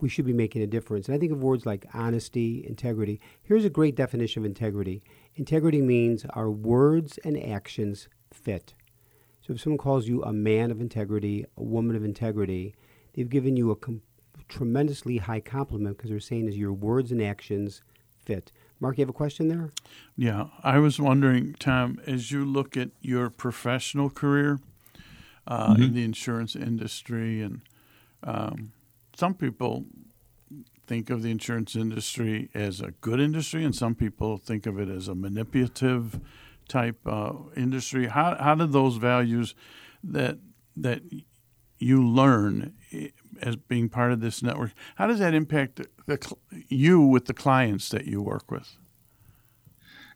we 0.00 0.08
should 0.08 0.26
be 0.26 0.32
making 0.32 0.62
a 0.62 0.66
difference. 0.66 1.06
And 1.06 1.14
I 1.14 1.18
think 1.18 1.32
of 1.32 1.42
words 1.42 1.66
like 1.66 1.86
honesty, 1.94 2.64
integrity. 2.66 3.20
Here's 3.42 3.64
a 3.64 3.70
great 3.70 3.94
definition 3.94 4.42
of 4.42 4.46
integrity 4.46 5.02
integrity 5.36 5.82
means 5.82 6.24
our 6.30 6.50
words 6.50 7.18
and 7.24 7.42
actions 7.42 8.08
fit. 8.32 8.74
So 9.40 9.52
if 9.52 9.60
someone 9.60 9.78
calls 9.78 10.06
you 10.06 10.22
a 10.22 10.32
man 10.32 10.70
of 10.70 10.80
integrity, 10.80 11.44
a 11.56 11.62
woman 11.62 11.96
of 11.96 12.04
integrity, 12.04 12.74
they've 13.12 13.28
given 13.28 13.56
you 13.56 13.70
a 13.70 13.76
com- 13.76 14.02
tremendously 14.48 15.18
high 15.18 15.40
compliment 15.40 15.96
because 15.96 16.10
they're 16.10 16.20
saying 16.20 16.48
is 16.48 16.56
your 16.56 16.72
words 16.72 17.12
and 17.12 17.22
actions 17.22 17.82
fit. 18.24 18.52
Mark, 18.80 18.98
you 18.98 19.02
have 19.02 19.08
a 19.08 19.12
question 19.12 19.48
there? 19.48 19.70
Yeah, 20.16 20.48
I 20.62 20.78
was 20.78 21.00
wondering, 21.00 21.54
Tom, 21.58 22.00
as 22.06 22.30
you 22.30 22.44
look 22.44 22.76
at 22.76 22.90
your 23.00 23.30
professional 23.30 24.10
career 24.10 24.60
uh, 25.46 25.74
in 25.78 25.94
the 25.94 26.04
insurance 26.04 26.56
industry, 26.56 27.40
and 27.40 27.60
um, 28.22 28.72
some 29.16 29.34
people 29.34 29.86
think 30.86 31.10
of 31.10 31.22
the 31.22 31.30
insurance 31.30 31.74
industry 31.74 32.50
as 32.54 32.80
a 32.80 32.90
good 33.00 33.20
industry, 33.20 33.64
and 33.64 33.74
some 33.74 33.94
people 33.94 34.36
think 34.36 34.66
of 34.66 34.78
it 34.78 34.88
as 34.88 35.08
a 35.08 35.14
manipulative 35.14 36.20
type 36.68 36.98
uh, 37.06 37.32
industry. 37.56 38.06
How 38.06 38.36
how 38.36 38.54
do 38.54 38.66
those 38.66 38.96
values 38.96 39.54
that 40.02 40.38
that 40.76 41.02
you 41.78 42.06
learn 42.06 42.74
eh, 42.92 43.08
as 43.42 43.56
being 43.56 43.88
part 43.88 44.12
of 44.12 44.20
this 44.20 44.42
network, 44.42 44.72
how 44.96 45.06
does 45.06 45.18
that 45.18 45.34
impact 45.34 45.80
the, 46.06 46.36
you 46.68 47.00
with 47.00 47.26
the 47.26 47.34
clients 47.34 47.88
that 47.90 48.06
you 48.06 48.22
work 48.22 48.50
with? 48.50 48.76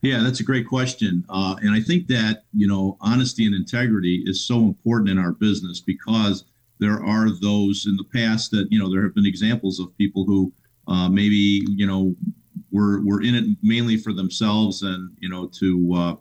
Yeah, 0.00 0.22
that's 0.22 0.38
a 0.38 0.44
great 0.44 0.66
question. 0.66 1.24
Uh, 1.28 1.56
and 1.60 1.74
I 1.74 1.80
think 1.80 2.06
that, 2.06 2.44
you 2.54 2.68
know, 2.68 2.96
honesty 3.00 3.44
and 3.44 3.54
integrity 3.54 4.22
is 4.26 4.46
so 4.46 4.60
important 4.60 5.10
in 5.10 5.18
our 5.18 5.32
business 5.32 5.80
because 5.80 6.44
there 6.78 7.04
are 7.04 7.30
those 7.40 7.86
in 7.86 7.96
the 7.96 8.04
past 8.04 8.50
that, 8.52 8.66
you 8.70 8.78
know, 8.78 8.90
there 8.90 9.02
have 9.02 9.14
been 9.14 9.26
examples 9.26 9.80
of 9.80 9.96
people 9.98 10.24
who 10.24 10.52
uh, 10.86 11.08
maybe, 11.08 11.64
you 11.68 11.86
know, 11.86 12.14
were, 12.70 13.04
were 13.04 13.22
in 13.22 13.34
it 13.34 13.44
mainly 13.62 13.96
for 13.96 14.12
themselves 14.12 14.82
and, 14.82 15.16
you 15.18 15.28
know, 15.28 15.46
to, 15.46 15.94
uh, 15.94 16.14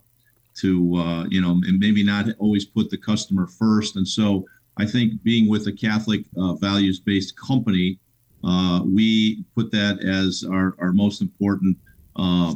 to, 0.55 0.95
uh, 0.95 1.25
you 1.29 1.41
know, 1.41 1.51
and 1.67 1.79
maybe 1.79 2.03
not 2.03 2.25
always 2.39 2.65
put 2.65 2.89
the 2.89 2.97
customer 2.97 3.47
first. 3.47 3.95
And 3.95 4.07
so 4.07 4.45
I 4.77 4.85
think 4.85 5.21
being 5.23 5.49
with 5.49 5.67
a 5.67 5.71
Catholic 5.71 6.25
uh, 6.37 6.53
values 6.53 6.99
based 6.99 7.37
company, 7.37 7.99
uh, 8.43 8.81
we 8.85 9.43
put 9.55 9.71
that 9.71 10.03
as 10.03 10.45
our, 10.49 10.75
our 10.79 10.91
most 10.91 11.21
important 11.21 11.77
uh, 12.15 12.55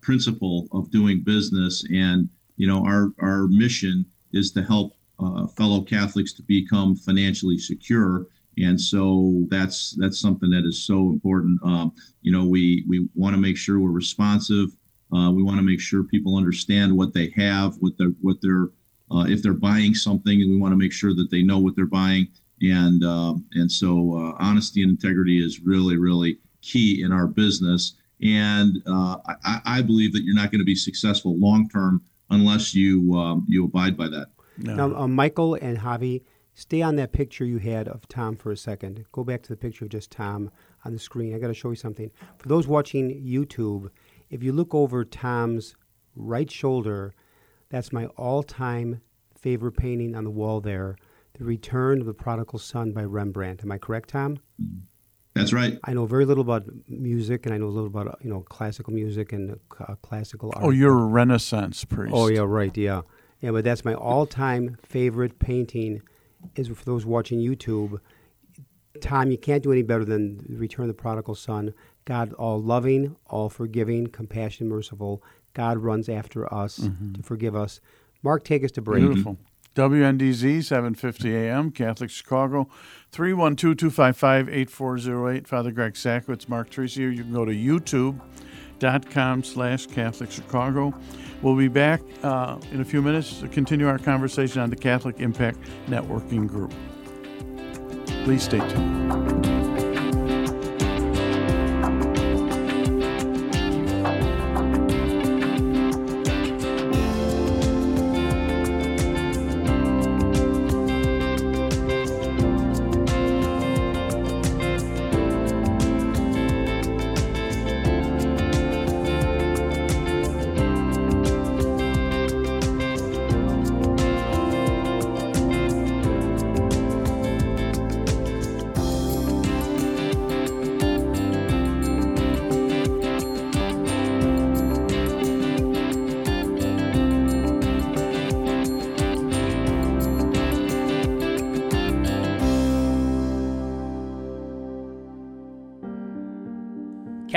principle 0.00 0.66
of 0.72 0.90
doing 0.90 1.22
business. 1.22 1.84
And, 1.92 2.28
you 2.56 2.66
know, 2.66 2.84
our, 2.84 3.12
our 3.20 3.46
mission 3.48 4.04
is 4.32 4.52
to 4.52 4.62
help 4.62 4.96
uh, 5.20 5.46
fellow 5.48 5.82
Catholics 5.82 6.32
to 6.34 6.42
become 6.42 6.96
financially 6.96 7.58
secure. 7.58 8.26
And 8.58 8.80
so 8.80 9.44
that's 9.48 9.92
that's 9.92 10.20
something 10.20 10.50
that 10.50 10.66
is 10.66 10.84
so 10.84 11.10
important. 11.10 11.60
Um, 11.64 11.92
you 12.22 12.32
know, 12.32 12.44
we 12.44 12.84
we 12.88 13.08
want 13.14 13.34
to 13.34 13.40
make 13.40 13.56
sure 13.56 13.78
we're 13.78 13.90
responsive. 13.90 14.68
Uh, 15.12 15.30
we 15.30 15.42
want 15.42 15.56
to 15.58 15.62
make 15.62 15.80
sure 15.80 16.04
people 16.04 16.36
understand 16.36 16.96
what 16.96 17.12
they 17.14 17.32
have, 17.36 17.76
what 17.78 17.96
they're 17.98 18.14
what 18.20 18.40
they're 18.42 18.68
uh, 19.10 19.26
if 19.28 19.42
they're 19.42 19.52
buying 19.54 19.94
something, 19.94 20.40
and 20.40 20.50
we 20.50 20.56
want 20.56 20.72
to 20.72 20.76
make 20.76 20.92
sure 20.92 21.14
that 21.14 21.30
they 21.30 21.42
know 21.42 21.58
what 21.58 21.74
they're 21.76 21.86
buying. 21.86 22.28
And 22.62 23.02
um, 23.04 23.44
and 23.52 23.70
so 23.70 24.14
uh, 24.14 24.36
honesty 24.38 24.82
and 24.82 24.90
integrity 24.90 25.44
is 25.44 25.60
really 25.60 25.96
really 25.96 26.38
key 26.60 27.02
in 27.02 27.12
our 27.12 27.26
business. 27.26 27.94
And 28.22 28.82
uh, 28.86 29.16
I, 29.44 29.60
I 29.64 29.82
believe 29.82 30.12
that 30.12 30.24
you're 30.24 30.34
not 30.34 30.50
going 30.50 30.58
to 30.58 30.64
be 30.64 30.74
successful 30.74 31.38
long 31.38 31.68
term 31.70 32.02
unless 32.28 32.74
you 32.74 33.14
um, 33.14 33.46
you 33.48 33.64
abide 33.64 33.96
by 33.96 34.08
that. 34.08 34.28
No. 34.58 34.74
Now, 34.74 34.96
uh, 34.96 35.08
Michael 35.08 35.54
and 35.54 35.78
Javi, 35.78 36.22
stay 36.54 36.82
on 36.82 36.96
that 36.96 37.12
picture 37.12 37.44
you 37.44 37.58
had 37.58 37.88
of 37.88 38.06
Tom 38.08 38.36
for 38.36 38.50
a 38.50 38.56
second. 38.56 39.04
Go 39.12 39.24
back 39.24 39.42
to 39.42 39.48
the 39.48 39.56
picture 39.56 39.84
of 39.84 39.90
just 39.90 40.10
Tom 40.10 40.50
on 40.84 40.92
the 40.92 40.98
screen. 40.98 41.34
I 41.34 41.38
got 41.38 41.48
to 41.48 41.54
show 41.54 41.70
you 41.70 41.76
something. 41.76 42.10
For 42.38 42.48
those 42.48 42.66
watching 42.66 43.10
YouTube, 43.24 43.90
if 44.28 44.42
you 44.42 44.52
look 44.52 44.74
over 44.74 45.04
Tom's 45.04 45.74
right 46.14 46.50
shoulder, 46.50 47.14
that's 47.68 47.92
my 47.92 48.06
all-time 48.16 49.00
favorite 49.38 49.72
painting 49.72 50.14
on 50.14 50.24
the 50.24 50.30
wall 50.30 50.60
there, 50.60 50.96
"The 51.38 51.44
Return 51.44 52.00
of 52.00 52.06
the 52.06 52.14
Prodigal 52.14 52.58
Son" 52.58 52.92
by 52.92 53.04
Rembrandt. 53.04 53.62
Am 53.62 53.72
I 53.72 53.78
correct, 53.78 54.10
Tom? 54.10 54.38
That's 55.34 55.52
right. 55.52 55.78
I 55.84 55.94
know 55.94 56.06
very 56.06 56.24
little 56.24 56.42
about 56.42 56.64
music, 56.88 57.46
and 57.46 57.54
I 57.54 57.58
know 57.58 57.66
a 57.66 57.68
little 57.68 57.86
about 57.86 58.08
uh, 58.08 58.14
you 58.20 58.28
know 58.28 58.40
classical 58.40 58.92
music 58.92 59.32
and 59.32 59.58
uh, 59.78 59.94
classical 60.02 60.52
art. 60.54 60.64
Oh, 60.64 60.70
you're 60.70 60.98
a 60.98 61.06
Renaissance 61.06 61.84
priest. 61.84 62.12
Oh 62.14 62.26
yeah, 62.28 62.40
right, 62.40 62.76
yeah, 62.76 63.02
yeah. 63.40 63.50
But 63.50 63.64
that's 63.64 63.84
my 63.84 63.94
all-time 63.94 64.78
favorite 64.82 65.38
painting. 65.38 66.02
Is 66.56 66.68
for 66.68 66.84
those 66.86 67.04
watching 67.04 67.38
YouTube. 67.38 68.00
Tom, 69.02 69.30
you 69.30 69.36
can't 69.36 69.62
do 69.62 69.72
any 69.72 69.82
better 69.82 70.06
than 70.06 70.42
Return 70.48 70.84
of 70.84 70.88
the 70.88 70.94
Prodigal 70.94 71.34
Son. 71.34 71.74
God, 72.06 72.32
all 72.34 72.62
loving, 72.62 73.14
all 73.26 73.50
forgiving, 73.50 74.06
compassionate, 74.06 74.72
merciful. 74.72 75.22
God 75.52 75.76
runs 75.78 76.08
after 76.08 76.50
us 76.52 76.78
mm-hmm. 76.78 77.12
to 77.12 77.22
forgive 77.22 77.54
us. 77.54 77.80
Mark, 78.22 78.44
take 78.44 78.64
us 78.64 78.70
to 78.72 78.80
break. 78.80 79.04
Beautiful. 79.04 79.36
WNDZ, 79.74 80.64
750 80.64 81.36
AM, 81.36 81.70
Catholic 81.70 82.08
Chicago, 82.10 82.68
312-255-8408. 83.12 85.46
Father 85.46 85.70
Greg 85.70 85.92
Sakowicz, 85.94 86.48
Mark 86.48 86.70
Teresi. 86.70 87.14
You 87.14 87.22
can 87.22 87.32
go 87.32 87.44
to 87.44 87.54
youtube.com 88.80 89.44
slash 89.44 89.86
Catholic 89.86 90.30
Chicago. 90.30 90.94
We'll 91.42 91.56
be 91.56 91.68
back 91.68 92.02
uh, 92.22 92.58
in 92.70 92.80
a 92.80 92.84
few 92.84 93.00
minutes 93.02 93.40
to 93.40 93.48
continue 93.48 93.88
our 93.88 93.98
conversation 93.98 94.60
on 94.60 94.70
the 94.70 94.76
Catholic 94.76 95.20
Impact 95.20 95.58
Networking 95.86 96.46
Group. 96.46 96.72
Please 98.24 98.42
stay 98.42 98.58
tuned. 98.58 99.39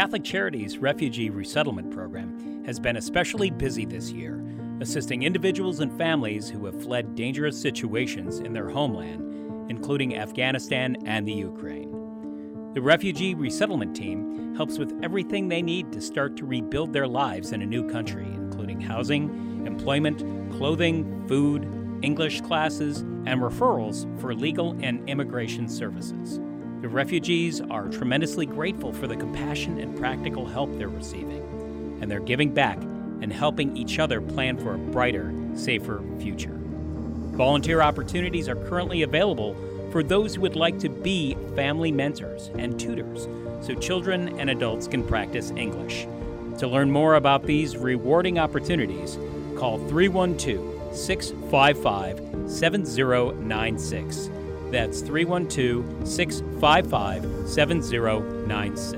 Catholic 0.03 0.25
Charities 0.25 0.79
Refugee 0.79 1.29
Resettlement 1.29 1.89
Program 1.89 2.65
has 2.65 2.77
been 2.77 2.97
especially 2.97 3.49
busy 3.49 3.85
this 3.85 4.11
year, 4.11 4.43
assisting 4.81 5.23
individuals 5.23 5.79
and 5.79 5.97
families 5.97 6.49
who 6.49 6.65
have 6.65 6.83
fled 6.83 7.15
dangerous 7.15 7.57
situations 7.57 8.39
in 8.39 8.51
their 8.51 8.67
homeland, 8.67 9.71
including 9.71 10.17
Afghanistan 10.17 10.97
and 11.05 11.25
the 11.25 11.31
Ukraine. 11.31 11.89
The 12.73 12.81
Refugee 12.81 13.33
Resettlement 13.33 13.95
Team 13.95 14.53
helps 14.57 14.77
with 14.77 14.93
everything 15.01 15.47
they 15.47 15.61
need 15.61 15.93
to 15.93 16.01
start 16.01 16.35
to 16.35 16.45
rebuild 16.45 16.91
their 16.91 17.07
lives 17.07 17.53
in 17.53 17.61
a 17.61 17.65
new 17.65 17.89
country, 17.89 18.25
including 18.25 18.81
housing, 18.81 19.65
employment, 19.65 20.19
clothing, 20.51 21.25
food, 21.29 21.63
English 22.01 22.41
classes, 22.41 22.99
and 23.25 23.39
referrals 23.39 24.03
for 24.19 24.35
legal 24.35 24.77
and 24.81 25.09
immigration 25.09 25.69
services. 25.69 26.41
The 26.83 26.89
refugees 26.89 27.61
are 27.61 27.87
tremendously 27.87 28.45
grateful 28.45 28.91
for 28.91 29.07
the 29.07 29.15
compassion 29.15 29.79
and 29.79 29.97
practical 29.97 30.45
help 30.45 30.77
they're 30.77 30.89
receiving, 30.89 31.41
and 32.01 32.11
they're 32.11 32.19
giving 32.19 32.53
back 32.53 32.77
and 33.21 33.31
helping 33.31 33.77
each 33.77 33.99
other 33.99 34.19
plan 34.19 34.57
for 34.57 34.75
a 34.75 34.77
brighter, 34.77 35.33
safer 35.55 36.03
future. 36.19 36.59
Volunteer 37.37 37.81
opportunities 37.81 38.49
are 38.49 38.57
currently 38.67 39.03
available 39.03 39.55
for 39.93 40.03
those 40.03 40.35
who 40.35 40.41
would 40.41 40.57
like 40.57 40.77
to 40.79 40.89
be 40.89 41.37
family 41.55 41.89
mentors 41.89 42.51
and 42.57 42.77
tutors 42.77 43.29
so 43.65 43.73
children 43.75 44.37
and 44.37 44.49
adults 44.49 44.85
can 44.85 45.07
practice 45.07 45.51
English. 45.51 46.05
To 46.57 46.67
learn 46.67 46.91
more 46.91 47.15
about 47.15 47.43
these 47.43 47.77
rewarding 47.77 48.37
opportunities, 48.37 49.17
call 49.55 49.77
312 49.87 50.93
655 50.93 52.51
7096 52.51 54.29
that's 54.73 55.01
312 55.01 56.07
655 56.07 57.47
7096. 57.47 58.97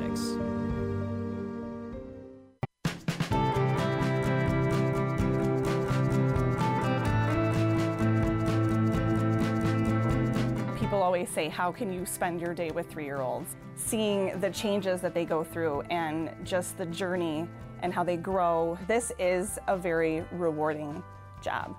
People 10.79 11.03
always 11.03 11.29
say, 11.29 11.49
How 11.49 11.73
can 11.73 11.91
you 11.91 12.05
spend 12.05 12.39
your 12.39 12.53
day 12.53 12.71
with 12.71 12.89
three 12.89 13.03
year 13.03 13.19
olds? 13.19 13.57
Seeing 13.75 14.39
the 14.39 14.49
changes 14.51 15.01
that 15.01 15.13
they 15.13 15.25
go 15.25 15.43
through 15.43 15.81
and 15.89 16.31
just 16.45 16.77
the 16.77 16.85
journey 16.85 17.49
and 17.81 17.93
how 17.93 18.05
they 18.05 18.15
grow, 18.15 18.77
this 18.87 19.11
is 19.19 19.59
a 19.67 19.75
very 19.75 20.23
rewarding 20.31 21.03
job 21.41 21.75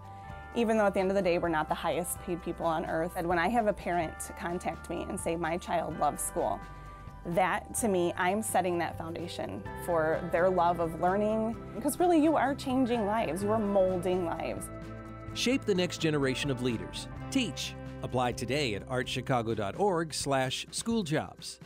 even 0.57 0.79
though 0.79 0.87
at 0.87 0.95
the 0.95 1.01
end 1.01 1.11
of 1.11 1.17
the 1.17 1.23
day 1.23 1.39
we're 1.39 1.49
not 1.49 1.69
the 1.69 1.75
highest 1.75 2.21
paid 2.23 2.43
people 2.43 2.67
on 2.67 2.87
earth. 2.87 3.13
And 3.17 3.29
when 3.29 3.39
I 3.39 3.49
have 3.49 3.67
a 3.67 3.73
parent 3.73 4.15
contact 4.39 4.91
me 4.91 5.07
and 5.09 5.21
say, 5.21 5.37
my 5.37 5.59
child 5.59 5.99
loves 6.01 6.23
school, 6.23 6.59
that 7.27 7.75
to 7.75 7.89
me, 7.89 8.13
I'm 8.17 8.43
setting 8.43 8.79
that 8.79 8.97
foundation 8.97 9.63
for 9.85 10.21
their 10.33 10.49
love 10.49 10.81
of 10.81 11.01
learning 11.01 11.57
because 11.75 12.01
really 12.01 12.23
you 12.23 12.37
are 12.37 12.55
changing 12.55 13.05
lives, 13.07 13.43
you 13.43 13.51
are 13.51 13.59
molding 13.59 14.25
lives. 14.25 14.69
Shape 15.35 15.65
the 15.65 15.75
next 15.75 15.99
generation 15.99 16.51
of 16.51 16.63
leaders. 16.63 17.09
Teach. 17.31 17.75
Apply 18.03 18.33
today 18.33 18.75
at 18.75 18.89
archchicago.org 18.89 20.15
slash 20.15 20.67
schooljobs. 20.71 21.59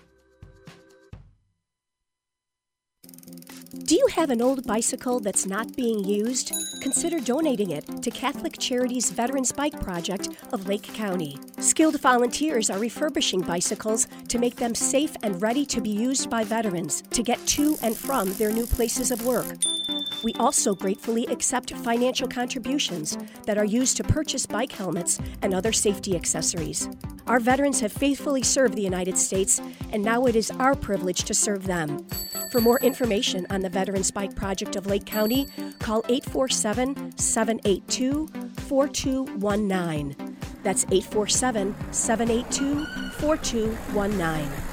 Do 3.72 3.94
you 3.94 4.08
have 4.16 4.30
an 4.30 4.42
old 4.42 4.66
bicycle 4.66 5.20
that's 5.20 5.46
not 5.46 5.76
being 5.76 6.02
used? 6.02 6.52
Consider 6.82 7.20
donating 7.20 7.70
it 7.70 7.86
to 8.02 8.10
Catholic 8.10 8.58
Charities 8.58 9.12
Veterans 9.12 9.52
Bike 9.52 9.80
Project 9.80 10.28
of 10.52 10.66
Lake 10.66 10.82
County. 10.82 11.38
Skilled 11.60 12.00
volunteers 12.00 12.68
are 12.68 12.80
refurbishing 12.80 13.42
bicycles 13.42 14.08
to 14.26 14.40
make 14.40 14.56
them 14.56 14.74
safe 14.74 15.14
and 15.22 15.40
ready 15.40 15.64
to 15.66 15.80
be 15.80 15.90
used 15.90 16.28
by 16.28 16.42
veterans 16.42 17.02
to 17.10 17.22
get 17.22 17.38
to 17.46 17.78
and 17.80 17.96
from 17.96 18.32
their 18.34 18.50
new 18.50 18.66
places 18.66 19.12
of 19.12 19.24
work. 19.24 19.46
We 20.22 20.34
also 20.34 20.74
gratefully 20.74 21.26
accept 21.26 21.74
financial 21.74 22.28
contributions 22.28 23.16
that 23.46 23.56
are 23.56 23.64
used 23.64 23.96
to 23.96 24.04
purchase 24.04 24.46
bike 24.46 24.72
helmets 24.72 25.18
and 25.42 25.54
other 25.54 25.72
safety 25.72 26.14
accessories. 26.14 26.88
Our 27.26 27.40
veterans 27.40 27.80
have 27.80 27.92
faithfully 27.92 28.42
served 28.42 28.74
the 28.74 28.82
United 28.82 29.16
States, 29.16 29.60
and 29.92 30.02
now 30.02 30.26
it 30.26 30.36
is 30.36 30.50
our 30.52 30.74
privilege 30.74 31.24
to 31.24 31.34
serve 31.34 31.66
them. 31.66 32.06
For 32.50 32.60
more 32.60 32.80
information 32.80 33.46
on 33.50 33.60
the 33.60 33.68
Veterans 33.68 34.10
Bike 34.10 34.34
Project 34.34 34.76
of 34.76 34.86
Lake 34.86 35.06
County, 35.06 35.46
call 35.78 36.02
847 36.08 37.16
782 37.16 38.26
4219. 38.68 40.36
That's 40.62 40.84
847 40.90 41.74
782 41.92 42.84
4219. 43.18 44.69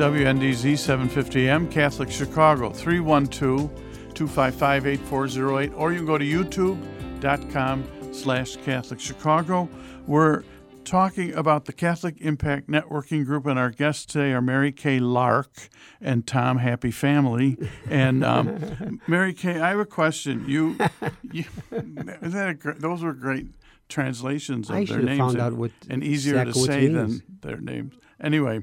WNDZ 0.00 0.72
750M, 0.72 1.70
Catholic 1.70 2.10
Chicago, 2.10 2.70
312 2.70 3.68
255 4.14 4.86
8408. 4.86 5.72
Or 5.76 5.92
you 5.92 5.98
can 5.98 6.06
go 6.06 6.16
to 6.16 6.24
youtube.com 6.24 7.84
slash 8.14 8.56
Catholic 8.56 8.98
Chicago. 8.98 9.68
We're 10.06 10.42
talking 10.84 11.34
about 11.34 11.66
the 11.66 11.74
Catholic 11.74 12.18
Impact 12.22 12.66
Networking 12.66 13.26
Group, 13.26 13.44
and 13.44 13.58
our 13.58 13.68
guests 13.68 14.06
today 14.06 14.32
are 14.32 14.40
Mary 14.40 14.72
Kay 14.72 15.00
Lark 15.00 15.68
and 16.00 16.26
Tom 16.26 16.56
Happy 16.56 16.90
Family. 16.90 17.58
And 17.86 18.24
um, 18.24 19.02
Mary 19.06 19.34
Kay, 19.34 19.60
I 19.60 19.68
have 19.68 19.80
a 19.80 19.84
question. 19.84 20.46
You, 20.48 20.78
you 21.30 21.44
that 21.70 22.56
a, 22.64 22.80
those 22.80 23.02
were 23.02 23.12
great 23.12 23.48
translations 23.90 24.70
of 24.70 24.76
I 24.76 24.84
their 24.86 25.02
names 25.02 25.34
and, 25.34 25.72
and, 25.90 26.02
easier 26.02 26.42
to 26.42 26.54
say 26.54 26.88
than 26.88 27.22
their 27.42 27.58
names. 27.58 27.96
Anyway, 28.18 28.62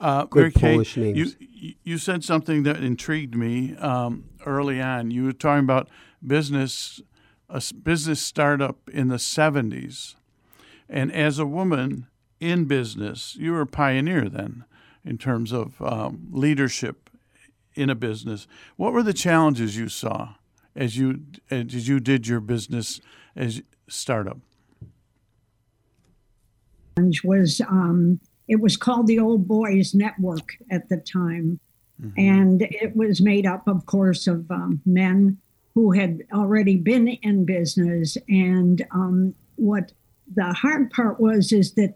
uh, 0.00 0.24
Good 0.24 0.54
Kay, 0.54 0.72
Polish 0.72 0.96
names. 0.96 1.36
You, 1.40 1.74
you 1.84 1.98
said 1.98 2.24
something 2.24 2.62
that 2.62 2.76
intrigued 2.76 3.34
me 3.34 3.76
um, 3.76 4.24
early 4.46 4.80
on. 4.80 5.10
You 5.10 5.24
were 5.24 5.32
talking 5.32 5.64
about 5.64 5.88
business, 6.26 7.00
a 7.48 7.62
business 7.82 8.20
startup 8.20 8.88
in 8.90 9.08
the 9.08 9.16
70s. 9.16 10.14
And 10.88 11.12
as 11.12 11.38
a 11.38 11.46
woman 11.46 12.06
in 12.40 12.64
business, 12.64 13.36
you 13.36 13.52
were 13.52 13.60
a 13.60 13.66
pioneer 13.66 14.28
then 14.28 14.64
in 15.04 15.18
terms 15.18 15.52
of 15.52 15.80
um, 15.82 16.28
leadership 16.30 17.10
in 17.74 17.90
a 17.90 17.94
business. 17.94 18.46
What 18.76 18.92
were 18.92 19.02
the 19.02 19.12
challenges 19.12 19.76
you 19.76 19.88
saw 19.88 20.34
as 20.74 20.96
you 20.96 21.22
as 21.50 21.88
you 21.88 22.00
did 22.00 22.26
your 22.26 22.40
business 22.40 23.00
as 23.36 23.62
startup? 23.88 24.38
Was 27.24 27.60
um, 27.62 28.20
it 28.50 28.60
was 28.60 28.76
called 28.76 29.06
the 29.06 29.20
Old 29.20 29.46
Boys 29.46 29.94
Network 29.94 30.56
at 30.72 30.88
the 30.88 30.96
time. 30.96 31.60
Mm-hmm. 32.02 32.20
And 32.20 32.62
it 32.62 32.96
was 32.96 33.20
made 33.20 33.46
up, 33.46 33.68
of 33.68 33.86
course, 33.86 34.26
of 34.26 34.50
um, 34.50 34.82
men 34.84 35.38
who 35.74 35.92
had 35.92 36.24
already 36.34 36.76
been 36.76 37.06
in 37.08 37.44
business. 37.44 38.18
And 38.28 38.84
um, 38.90 39.34
what 39.54 39.92
the 40.34 40.52
hard 40.52 40.90
part 40.90 41.20
was 41.20 41.52
is 41.52 41.74
that 41.74 41.94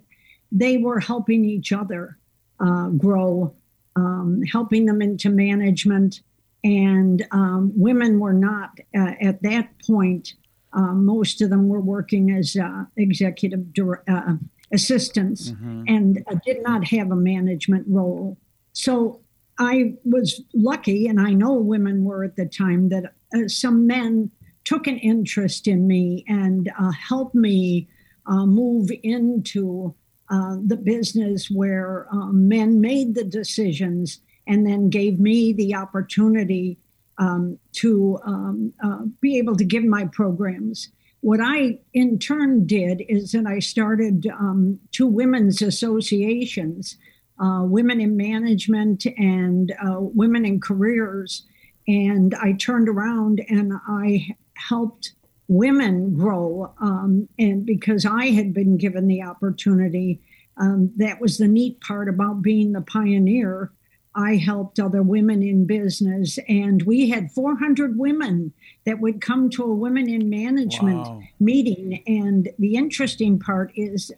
they 0.53 0.77
were 0.77 1.01
helping 1.01 1.45
each 1.45 1.73
other 1.73 2.19
uh, 2.61 2.91
grow, 2.91 3.53
um, 3.97 4.41
helping 4.43 4.87
them 4.87 5.03
into 5.03 5.31
management. 5.31 6.21
And 6.63 7.27
um, 7.33 7.73
women 7.75 8.21
were 8.21 8.33
not 8.33 8.79
uh, 8.97 9.15
at 9.21 9.43
that 9.43 9.71
point. 9.85 10.35
Uh, 10.73 10.93
most 10.95 11.43
of 11.43 11.51
them 11.51 11.67
were 11.67 11.81
working 11.81 12.31
as 12.31 12.57
uh, 12.57 12.85
executive 12.97 13.65
uh, 14.07 14.35
assistants 14.75 15.51
mm-hmm. 15.51 15.85
and 15.87 16.25
uh, 16.31 16.37
did 16.45 16.63
not 16.63 16.85
have 16.89 17.11
a 17.11 17.17
management 17.17 17.87
role. 17.89 18.37
So 18.73 19.21
I 19.59 19.95
was 20.05 20.43
lucky, 20.53 21.07
and 21.07 21.21
I 21.21 21.33
know 21.33 21.55
women 21.55 22.05
were 22.05 22.25
at 22.25 22.37
the 22.37 22.47
time, 22.47 22.89
that 22.89 23.15
uh, 23.35 23.49
some 23.49 23.87
men 23.87 24.31
took 24.65 24.87
an 24.87 24.99
interest 24.99 25.69
in 25.69 25.87
me 25.87 26.25
and 26.27 26.73
uh, 26.79 26.91
helped 26.91 27.35
me 27.35 27.89
uh, 28.27 28.47
move 28.47 28.91
into 29.03 29.95
uh, 30.31 30.57
the 30.67 30.77
business 30.77 31.51
where 31.51 32.07
uh, 32.13 32.27
men 32.33 32.81
made 32.81 33.15
the 33.15 33.25
decisions 33.25 34.21
and 34.47 34.67
then 34.67 34.89
gave 34.89 35.21
me 35.21 35.53
the 35.53 35.75
opportunity 35.75 36.79
um, 37.19 37.59
to 37.73 38.19
um, 38.25 38.73
uh, 38.83 39.03
be 39.21 39.39
able 39.39 39.55
to 39.57 39.65
give 39.65 39.85
my 39.85 40.07
programs. 40.07 40.89
What 41.25 41.41
I 41.41 41.79
in 41.95 42.19
turn 42.19 42.67
did 42.67 43.03
is 43.09 43.33
that 43.33 43.47
I 43.47 43.59
started 43.59 44.27
um, 44.27 44.79
two 44.93 45.07
women's 45.07 45.63
associations, 45.63 46.99
Women 47.41 47.99
in 47.99 48.15
Management 48.15 49.07
and 49.17 49.75
Women 49.81 50.45
in 50.45 50.61
Careers 50.61 51.47
and 51.89 52.35
I 52.35 52.53
turned 52.53 52.91
around 52.91 53.41
and 53.49 53.73
I 53.89 54.37
helped 54.55 55.15
women 55.49 56.15
grow. 56.15 56.75
Um, 56.79 57.27
and 57.39 57.65
because 57.65 58.05
I 58.05 58.27
had 58.27 58.53
been 58.53 58.77
given 58.77 59.07
the 59.07 59.23
opportunity, 59.23 60.21
um, 60.59 60.93
that 60.97 61.23
was 61.23 61.39
the 61.39 61.49
neat 61.49 61.81
part 61.81 62.11
about 62.11 62.43
being 62.43 62.73
the 62.73 62.83
pioneer. 62.83 63.73
I 64.17 64.37
helped 64.37 64.79
other 64.79 65.03
women 65.03 65.43
in 65.43 65.67
business, 65.67 66.39
and 66.49 66.83
we 66.83 67.11
had 67.11 67.33
400 67.33 67.99
women 67.99 68.53
that 68.87 69.01
would 69.01 69.21
come 69.21 69.51
to 69.51 69.65
a 69.65 69.75
women 69.75 70.09
in 70.09 70.31
management 70.31 70.99
wow. 70.99 71.23
meeting. 71.41 72.03
And 72.07 72.49
the 72.59 72.77
interesting 72.77 73.39
part 73.39 73.73
is 73.75 74.13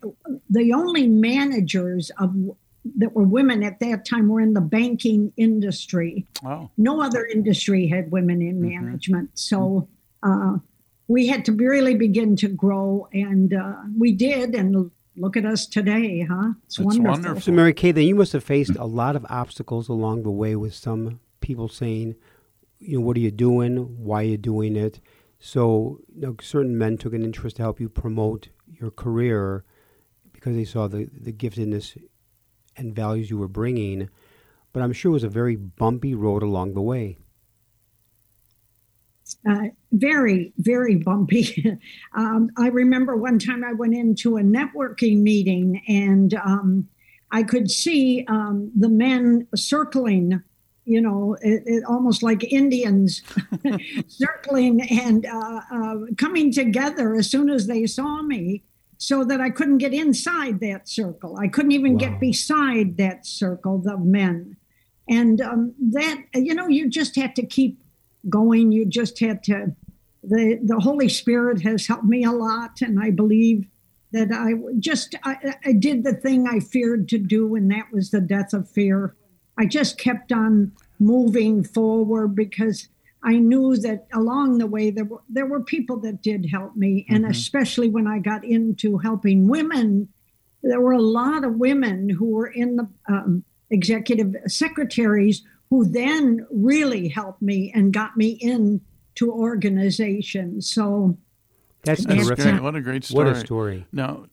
the 0.51 0.73
only 0.73 1.07
managers 1.09 2.11
of 2.19 2.35
that 2.99 3.15
were 3.15 3.25
women 3.25 3.63
at 3.65 3.81
that 3.81 4.05
time 4.05 4.29
were 4.29 4.41
in 4.41 4.55
the 4.55 4.61
banking 4.61 5.33
industry. 5.37 6.25
Wow. 6.43 6.71
No 6.77 7.03
other 7.03 7.27
industry 7.27 7.89
had 7.89 8.13
women 8.13 8.41
in 8.41 8.61
mm-hmm. 8.61 8.85
management. 8.85 9.31
So 9.35 9.89
uh, 10.23 10.59
we 11.09 11.27
had 11.27 11.45
to 11.47 11.53
really 11.53 11.95
begin 11.95 12.37
to 12.37 12.49
grow, 12.49 13.09
and 13.13 13.55
uh, 13.55 13.75
we 13.97 14.13
did. 14.13 14.55
And 14.55 14.91
look 15.17 15.37
at 15.37 15.45
us 15.45 15.67
today, 15.67 16.23
huh? 16.23 16.53
It's 16.67 16.79
wonderful. 16.79 17.11
wonderful. 17.11 17.41
So, 17.41 17.53
Mary 17.53 17.75
Kay, 17.75 17.93
then 17.93 18.05
you 18.05 18.15
must 18.15 18.33
have 18.33 18.45
faced 18.45 18.77
a 18.77 18.85
lot 18.85 19.17
of 19.17 19.27
obstacles 19.29 19.89
along 19.89 20.23
the 20.23 20.31
way 20.31 20.57
with 20.57 20.75
some 20.75 21.21
people 21.41 21.69
saying, 21.69 22.17
you 22.79 22.99
know, 22.99 23.05
what 23.05 23.17
are 23.17 23.21
you 23.21 23.31
doing? 23.31 23.77
Why 24.05 24.23
are 24.23 24.27
you 24.27 24.37
doing 24.37 24.77
it? 24.77 25.01
So, 25.39 26.01
you 26.15 26.23
know, 26.23 26.37
certain 26.41 26.77
men 26.77 26.99
took 26.99 27.15
an 27.15 27.25
interest 27.25 27.57
to 27.57 27.63
help 27.63 27.81
you 27.81 27.89
promote 27.89 28.49
your 28.67 28.91
career 28.91 29.65
because 30.33 30.55
they 30.55 30.65
saw 30.65 30.87
the, 30.89 31.09
the 31.13 31.33
giftedness 31.33 31.97
and 32.77 32.95
values 32.95 33.31
you 33.31 33.39
were 33.39 33.49
bringing, 33.49 34.09
but 34.73 34.83
I'm 34.83 34.93
sure 34.93 35.11
it 35.11 35.15
was 35.15 35.25
a 35.25 35.29
very 35.29 35.57
bumpy 35.57 36.15
road 36.15 36.43
along 36.43 36.75
the 36.75 36.83
way. 36.83 37.17
Uh, 39.49 39.69
very, 39.93 40.53
very 40.59 40.97
bumpy. 40.97 41.79
um, 42.15 42.51
I 42.59 42.69
remember 42.69 43.17
one 43.17 43.39
time 43.39 43.65
I 43.65 43.73
went 43.73 43.95
into 43.95 44.39
a 44.39 44.43
networking 44.43 45.23
meeting 45.23 45.83
and 45.87 46.35
um, 46.35 46.89
I 47.31 47.43
could 47.43 47.71
see 47.71 48.25
um, 48.29 48.73
the 48.77 48.89
men 48.89 49.47
circling, 49.55 50.43
you 50.85 51.01
know, 51.01 51.37
it, 51.43 51.63
it, 51.67 51.85
almost 51.85 52.23
like 52.23 52.43
Indians 52.53 53.23
circling 54.09 54.83
and 54.91 55.27
uh, 55.27 55.61
uh, 55.73 55.97
coming 56.17 56.53
together 56.53 57.15
as 57.15 57.31
soon 57.31 57.49
as 57.49 57.67
they 57.67 57.87
saw 57.87 58.23
me 58.23 58.65
so 58.99 59.25
that 59.25 59.41
I 59.41 59.51
couldn't 59.51 59.79
get 59.79 59.93
inside 59.93 60.61
that 60.61 60.89
circle. 60.89 61.37
I 61.37 61.49
couldn't 61.49 61.73
even 61.73 61.95
wow. 61.95 61.99
get 61.99 62.21
beside 62.21 62.97
that 62.97 63.27
circle 63.27 63.83
of 63.87 64.01
men. 64.01 64.57
And 65.09 65.41
um, 65.41 65.75
that, 65.93 66.23
you 66.35 66.55
know, 66.55 66.67
you 66.67 66.89
just 66.89 67.15
had 67.15 67.37
to 67.37 67.47
keep 67.47 67.79
going. 68.29 68.73
You 68.73 68.87
just 68.87 69.19
had 69.21 69.43
to, 69.45 69.75
the, 70.23 70.59
the 70.63 70.81
Holy 70.81 71.09
Spirit 71.09 71.63
has 71.63 71.87
helped 71.87 72.05
me 72.05 72.25
a 72.25 72.33
lot. 72.33 72.81
And 72.81 73.03
I 73.03 73.11
believe 73.11 73.67
that 74.13 74.33
I 74.33 74.55
just, 74.79 75.15
I, 75.25 75.55
I 75.65 75.73
did 75.73 76.05
the 76.05 76.15
thing 76.15 76.47
I 76.47 76.61
feared 76.61 77.09
to 77.11 77.19
do, 77.19 77.55
and 77.55 77.71
that 77.71 77.93
was 77.93 78.11
the 78.11 78.21
death 78.21 78.53
of 78.53 78.69
fear. 78.69 79.15
I 79.59 79.67
just 79.67 79.99
kept 79.99 80.33
on 80.33 80.73
moving 80.99 81.65
forward 81.65 82.35
because 82.35 82.89
I 83.23 83.39
knew 83.39 83.77
that 83.79 84.07
along 84.13 84.59
the 84.59 84.67
way 84.67 84.91
there 84.91 85.05
were 85.05 85.23
there 85.29 85.47
were 85.47 85.63
people 85.63 85.99
that 86.01 86.23
did 86.23 86.47
help 86.47 86.77
me, 86.77 87.05
and 87.09 87.25
mm-hmm. 87.25 87.31
especially 87.33 87.89
when 87.89 88.07
I 88.07 88.21
got 88.21 88.45
into 88.45 88.99
helping 88.99 89.49
women, 89.49 90.09
there 90.63 90.81
were 90.81 90.93
a 90.93 91.03
lot 91.03 91.45
of 91.45 91.57
women 91.57 92.09
who 92.09 92.27
were 92.27 92.47
in 92.47 92.77
the 92.77 92.89
um, 93.09 93.45
executive 93.71 94.37
secretaries 94.47 95.43
who 95.71 95.85
then 95.85 96.47
really 96.51 97.09
helped 97.09 97.43
me 97.43 97.73
and 97.75 97.93
got 97.93 98.17
me 98.17 98.39
into 98.41 99.31
organizations. 99.31 100.71
So 100.71 101.19
that's, 101.85 102.05
that's 102.05 102.31
great. 102.31 102.61
What 102.61 102.75
a 102.75 102.81
great 102.81 103.05
story! 103.05 103.27
What 103.27 103.37
a 103.37 103.41
story! 103.41 103.87
Now, 103.93 104.27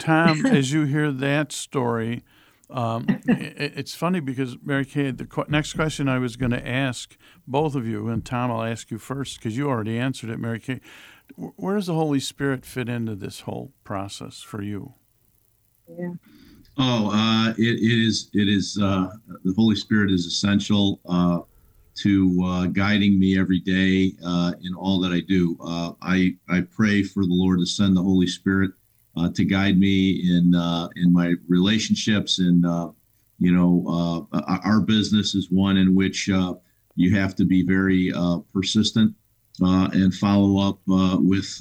Tom, 0.00 0.44
as 0.46 0.72
you 0.72 0.84
hear 0.84 1.10
that 1.12 1.50
story, 1.52 2.22
um, 2.70 3.06
it, 3.26 3.72
it's 3.76 3.94
funny 3.94 4.20
because 4.20 4.56
Mary 4.62 4.84
Kay, 4.84 5.10
the 5.10 5.24
qu- 5.24 5.46
next 5.48 5.74
question 5.74 6.08
I 6.08 6.18
was 6.18 6.36
going 6.36 6.52
to 6.52 6.66
ask 6.66 7.16
both 7.46 7.74
of 7.74 7.86
you, 7.86 8.08
and 8.08 8.24
Tom, 8.24 8.50
I'll 8.50 8.64
ask 8.64 8.90
you 8.90 8.98
first 8.98 9.38
because 9.38 9.56
you 9.56 9.68
already 9.68 9.98
answered 9.98 10.30
it, 10.30 10.38
Mary 10.38 10.60
Kay. 10.60 10.80
Where 11.36 11.76
does 11.76 11.86
the 11.86 11.94
Holy 11.94 12.20
Spirit 12.20 12.66
fit 12.66 12.88
into 12.88 13.14
this 13.14 13.40
whole 13.40 13.72
process 13.82 14.42
for 14.42 14.60
you? 14.60 14.94
Yeah. 15.88 16.14
Oh, 16.76 17.10
uh, 17.12 17.50
it, 17.50 17.78
it 17.78 18.06
is. 18.06 18.30
It 18.32 18.48
is. 18.48 18.78
Uh, 18.80 19.08
the 19.44 19.54
Holy 19.56 19.76
Spirit 19.76 20.10
is 20.10 20.26
essential 20.26 21.00
uh, 21.06 21.40
to 21.96 22.44
uh, 22.44 22.66
guiding 22.66 23.18
me 23.18 23.38
every 23.38 23.60
day 23.60 24.12
uh, 24.26 24.52
in 24.62 24.74
all 24.74 24.98
that 25.00 25.12
I 25.12 25.20
do. 25.20 25.56
Uh, 25.64 25.92
I 26.02 26.34
I 26.48 26.62
pray 26.62 27.02
for 27.04 27.22
the 27.22 27.32
Lord 27.32 27.60
to 27.60 27.66
send 27.66 27.96
the 27.96 28.02
Holy 28.02 28.26
Spirit 28.26 28.72
to 29.34 29.44
guide 29.44 29.78
me 29.78 30.20
in 30.28 30.54
in 30.96 31.12
my 31.12 31.34
relationships. 31.48 32.40
And 32.40 32.64
you 33.38 33.52
know, 33.52 34.28
our 34.64 34.80
business 34.80 35.36
is 35.36 35.50
one 35.50 35.76
in 35.76 35.94
which 35.94 36.28
you 36.96 37.14
have 37.14 37.36
to 37.36 37.44
be 37.44 37.64
very 37.64 38.12
persistent 38.52 39.14
and 39.60 40.12
follow 40.12 40.58
up 40.68 40.80
with 40.86 41.56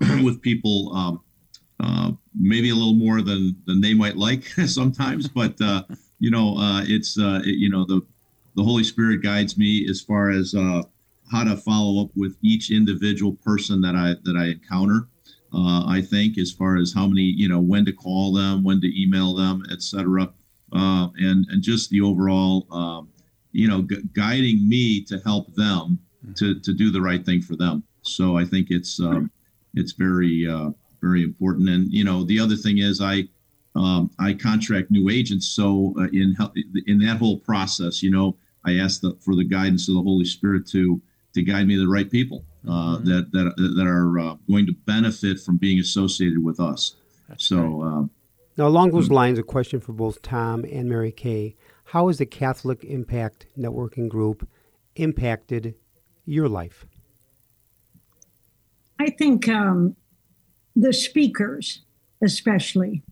with 0.22 0.42
people. 0.42 0.94
Um, 0.94 1.20
maybe 2.34 2.70
a 2.70 2.74
little 2.74 2.94
more 2.94 3.22
than 3.22 3.56
than 3.66 3.80
they 3.80 3.94
might 3.94 4.16
like 4.16 4.44
sometimes, 4.66 5.28
but 5.28 5.56
you 6.18 6.30
know, 6.30 6.56
it's 6.86 7.16
it, 7.18 7.46
you 7.46 7.70
know 7.70 7.84
the 7.84 8.00
the 8.56 8.62
Holy 8.62 8.84
Spirit 8.84 9.22
guides 9.22 9.56
me 9.56 9.86
as 9.88 10.00
far 10.00 10.30
as 10.30 10.54
how 11.32 11.44
to 11.44 11.56
follow 11.56 12.02
up 12.02 12.10
with 12.16 12.36
each 12.42 12.70
individual 12.70 13.34
person 13.44 13.80
that 13.82 13.94
I 13.94 14.14
that 14.24 14.36
I 14.36 14.46
encounter 14.46 15.08
uh, 15.52 15.84
I 15.86 16.02
think, 16.02 16.36
as 16.36 16.52
far 16.52 16.76
as 16.76 16.92
how 16.92 17.06
many, 17.06 17.22
you 17.22 17.48
know, 17.48 17.60
when 17.60 17.84
to 17.86 17.92
call 17.92 18.32
them, 18.32 18.62
when 18.62 18.80
to 18.82 19.02
email 19.02 19.34
them, 19.34 19.64
etc., 19.70 20.30
uh, 20.72 21.08
and 21.16 21.46
and 21.48 21.62
just 21.62 21.88
the 21.88 22.02
overall, 22.02 22.66
um, 22.70 23.08
you 23.52 23.66
know, 23.66 23.80
gu- 23.80 24.02
guiding 24.12 24.68
me 24.68 25.02
to 25.04 25.18
help 25.20 25.54
them 25.54 25.98
to 26.36 26.60
to 26.60 26.74
do 26.74 26.90
the 26.90 27.00
right 27.00 27.24
thing 27.24 27.40
for 27.40 27.56
them. 27.56 27.82
So 28.02 28.36
I 28.36 28.44
think 28.44 28.70
it's 28.70 29.00
um, 29.00 29.30
it's 29.72 29.92
very 29.92 30.46
uh, 30.46 30.70
very 31.00 31.22
important. 31.22 31.68
And 31.68 31.92
you 31.92 32.04
know, 32.04 32.24
the 32.24 32.40
other 32.40 32.56
thing 32.56 32.78
is 32.78 33.00
I. 33.00 33.28
Um, 33.74 34.10
I 34.18 34.32
contract 34.32 34.90
new 34.90 35.08
agents, 35.08 35.46
so 35.46 35.94
uh, 36.00 36.08
in 36.12 36.34
in 36.86 36.98
that 37.00 37.18
whole 37.18 37.38
process, 37.38 38.02
you 38.02 38.10
know, 38.10 38.34
I 38.64 38.78
ask 38.78 39.00
the, 39.02 39.16
for 39.20 39.36
the 39.36 39.44
guidance 39.44 39.88
of 39.88 39.94
the 39.94 40.02
Holy 40.02 40.24
Spirit 40.24 40.66
to 40.68 41.00
to 41.34 41.42
guide 41.42 41.66
me 41.66 41.74
to 41.74 41.80
the 41.80 41.88
right 41.88 42.10
people 42.10 42.44
uh, 42.66 42.96
mm-hmm. 42.96 43.04
that 43.04 43.32
that 43.32 43.54
that 43.76 43.86
are 43.86 44.18
uh, 44.18 44.34
going 44.48 44.66
to 44.66 44.72
benefit 44.72 45.40
from 45.40 45.56
being 45.56 45.78
associated 45.78 46.42
with 46.42 46.60
us. 46.60 46.96
That's 47.28 47.46
so. 47.46 47.82
Uh, 47.82 48.06
now, 48.56 48.66
along 48.66 48.90
those 48.90 49.10
lines, 49.10 49.38
a 49.38 49.42
question 49.42 49.80
for 49.80 49.92
both 49.92 50.20
Tom 50.22 50.64
and 50.64 50.88
Mary 50.88 51.12
Kay: 51.12 51.56
How 51.84 52.08
has 52.08 52.18
the 52.18 52.26
Catholic 52.26 52.84
Impact 52.84 53.46
Networking 53.56 54.08
Group 54.08 54.48
impacted 54.96 55.74
your 56.24 56.48
life? 56.48 56.84
I 58.98 59.10
think 59.10 59.48
um, 59.48 59.94
the 60.76 60.92
speakers, 60.92 61.82
especially, 62.22 63.02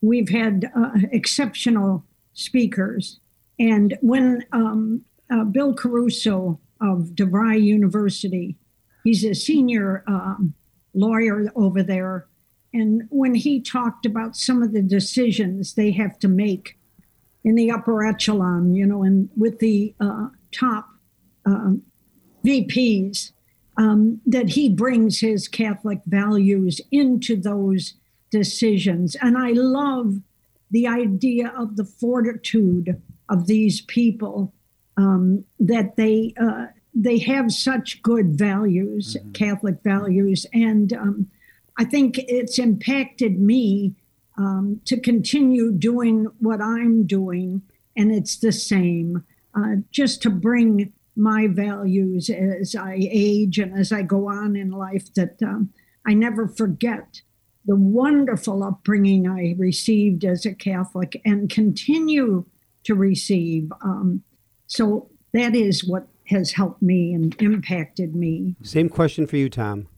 we've 0.00 0.30
had 0.30 0.70
uh, 0.76 0.90
exceptional 1.12 2.04
speakers. 2.32 3.20
And 3.58 3.98
when 4.00 4.44
um, 4.52 5.04
uh, 5.30 5.44
Bill 5.44 5.74
Caruso 5.74 6.58
of 6.80 7.10
DeVry 7.14 7.62
University. 7.62 8.56
He's 9.04 9.24
a 9.24 9.34
senior 9.34 10.02
um, 10.06 10.54
lawyer 10.94 11.46
over 11.54 11.82
there. 11.82 12.26
And 12.72 13.02
when 13.10 13.34
he 13.34 13.60
talked 13.60 14.06
about 14.06 14.36
some 14.36 14.62
of 14.62 14.72
the 14.72 14.82
decisions 14.82 15.74
they 15.74 15.90
have 15.92 16.18
to 16.20 16.28
make 16.28 16.78
in 17.44 17.54
the 17.54 17.70
upper 17.70 18.04
echelon, 18.04 18.74
you 18.74 18.86
know, 18.86 19.02
and 19.02 19.28
with 19.36 19.58
the 19.58 19.94
uh, 20.00 20.28
top 20.52 20.88
um, 21.46 21.82
VPs, 22.44 23.32
um, 23.80 24.20
that 24.26 24.50
he 24.50 24.68
brings 24.68 25.20
his 25.20 25.48
Catholic 25.48 26.00
values 26.04 26.82
into 26.90 27.34
those 27.34 27.94
decisions. 28.30 29.16
And 29.22 29.38
I 29.38 29.52
love 29.52 30.20
the 30.70 30.86
idea 30.86 31.50
of 31.56 31.76
the 31.76 31.86
fortitude 31.86 33.00
of 33.30 33.46
these 33.46 33.80
people 33.80 34.52
um, 34.98 35.44
that 35.58 35.96
they 35.96 36.34
uh, 36.38 36.66
they 36.94 37.18
have 37.20 37.52
such 37.52 38.02
good 38.02 38.36
values, 38.36 39.16
mm-hmm. 39.16 39.32
Catholic 39.32 39.76
values, 39.82 40.44
and 40.52 40.92
um, 40.92 41.30
I 41.78 41.84
think 41.84 42.18
it's 42.18 42.58
impacted 42.58 43.40
me 43.40 43.94
um, 44.36 44.80
to 44.84 45.00
continue 45.00 45.72
doing 45.72 46.26
what 46.38 46.60
I'm 46.60 47.06
doing, 47.06 47.62
and 47.96 48.12
it's 48.12 48.36
the 48.36 48.52
same, 48.52 49.24
uh, 49.54 49.76
just 49.90 50.20
to 50.22 50.30
bring 50.30 50.92
my 51.20 51.46
values 51.46 52.30
as 52.30 52.74
I 52.74 52.96
age 52.98 53.58
and 53.58 53.78
as 53.78 53.92
I 53.92 54.02
go 54.02 54.28
on 54.28 54.56
in 54.56 54.70
life 54.70 55.12
that 55.14 55.40
um, 55.42 55.70
I 56.06 56.14
never 56.14 56.48
forget 56.48 57.20
the 57.66 57.76
wonderful 57.76 58.62
upbringing 58.62 59.28
I 59.28 59.54
received 59.58 60.24
as 60.24 60.46
a 60.46 60.54
Catholic 60.54 61.20
and 61.24 61.50
continue 61.50 62.46
to 62.84 62.94
receive. 62.94 63.70
Um, 63.82 64.22
so 64.66 65.10
that 65.34 65.54
is 65.54 65.84
what 65.84 66.08
has 66.28 66.52
helped 66.52 66.80
me 66.80 67.12
and 67.12 67.36
impacted 67.40 68.14
me. 68.14 68.56
Same 68.62 68.88
question 68.88 69.26
for 69.26 69.36
you, 69.36 69.50
Tom. 69.50 69.88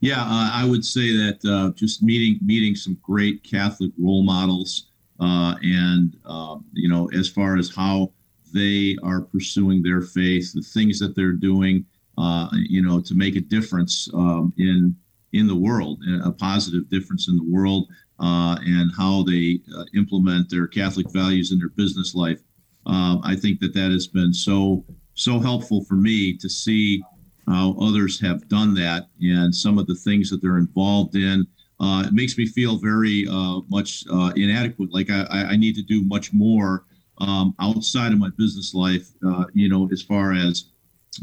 Yeah, 0.00 0.20
uh, 0.20 0.50
I 0.52 0.66
would 0.68 0.84
say 0.84 1.16
that 1.16 1.38
uh, 1.44 1.72
just 1.72 2.02
meeting 2.02 2.38
meeting 2.44 2.76
some 2.76 2.98
great 3.02 3.42
Catholic 3.42 3.90
role 3.98 4.22
models, 4.22 4.90
uh, 5.18 5.56
and 5.62 6.16
uh, 6.24 6.56
you 6.72 6.88
know, 6.88 7.08
as 7.12 7.28
far 7.28 7.56
as 7.56 7.74
how 7.74 8.12
they 8.52 8.96
are 9.02 9.20
pursuing 9.20 9.82
their 9.82 10.02
faith, 10.02 10.52
the 10.52 10.62
things 10.62 10.98
that 10.98 11.14
they're 11.14 11.32
doing, 11.32 11.84
uh, 12.18 12.48
you 12.52 12.82
know, 12.82 13.00
to 13.00 13.14
make 13.14 13.36
a 13.36 13.40
difference 13.40 14.08
um, 14.14 14.52
in 14.58 14.96
in 15.32 15.46
the 15.46 15.54
world, 15.54 16.02
a 16.24 16.32
positive 16.32 16.88
difference 16.88 17.28
in 17.28 17.36
the 17.36 17.42
world, 17.42 17.88
uh, 18.20 18.56
and 18.64 18.90
how 18.96 19.22
they 19.24 19.60
implement 19.94 20.48
their 20.48 20.66
Catholic 20.66 21.10
values 21.10 21.52
in 21.52 21.58
their 21.58 21.68
business 21.70 22.14
life. 22.14 22.40
I 22.86 23.34
think 23.34 23.60
that 23.60 23.74
that 23.74 23.90
has 23.90 24.06
been 24.06 24.32
so 24.32 24.84
so 25.14 25.40
helpful 25.40 25.82
for 25.84 25.94
me 25.94 26.36
to 26.36 26.48
see 26.48 27.02
how 27.48 27.76
others 27.80 28.20
have 28.20 28.48
done 28.48 28.74
that 28.74 29.08
and 29.20 29.54
some 29.54 29.78
of 29.78 29.86
the 29.86 29.94
things 29.94 30.30
that 30.30 30.42
they're 30.42 30.58
involved 30.58 31.16
in. 31.16 31.46
Uh, 31.78 32.04
it 32.06 32.12
makes 32.12 32.36
me 32.38 32.46
feel 32.46 32.76
very 32.76 33.26
uh, 33.30 33.60
much 33.68 34.04
uh, 34.12 34.32
inadequate. 34.36 34.92
Like 34.92 35.10
I, 35.10 35.26
I, 35.50 35.56
need 35.56 35.74
to 35.74 35.82
do 35.82 36.02
much 36.04 36.32
more 36.32 36.84
um, 37.18 37.54
outside 37.60 38.12
of 38.12 38.18
my 38.18 38.30
business 38.36 38.74
life, 38.74 39.08
uh, 39.26 39.44
you 39.54 39.68
know, 39.68 39.88
as 39.92 40.02
far 40.02 40.32
as 40.32 40.66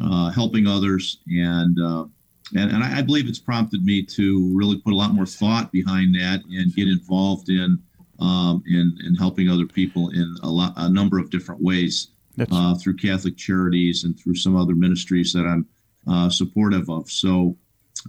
uh, 0.03 0.31
helping 0.31 0.67
others. 0.67 1.19
And, 1.27 1.79
uh, 1.79 2.05
and, 2.55 2.71
and 2.71 2.83
I, 2.83 3.01
believe 3.01 3.27
it's 3.27 3.39
prompted 3.39 3.83
me 3.83 4.03
to 4.03 4.51
really 4.55 4.79
put 4.79 4.93
a 4.93 4.95
lot 4.95 5.13
more 5.13 5.25
thought 5.25 5.71
behind 5.71 6.15
that 6.15 6.41
and 6.51 6.73
get 6.75 6.87
involved 6.87 7.49
in, 7.49 7.79
um, 8.19 8.63
in, 8.67 8.97
in 9.05 9.15
helping 9.15 9.49
other 9.49 9.65
people 9.65 10.09
in 10.09 10.35
a, 10.43 10.49
lot, 10.49 10.73
a 10.77 10.89
number 10.89 11.19
of 11.19 11.29
different 11.29 11.61
ways 11.61 12.09
through 12.81 12.95
Catholic 12.97 13.37
charities 13.37 14.03
and 14.03 14.19
through 14.19 14.35
some 14.35 14.55
other 14.55 14.75
ministries 14.75 15.31
that 15.33 15.45
I'm 15.45 15.67
uh, 16.07 16.29
supportive 16.29 16.89
of. 16.89 17.09
So, 17.09 17.57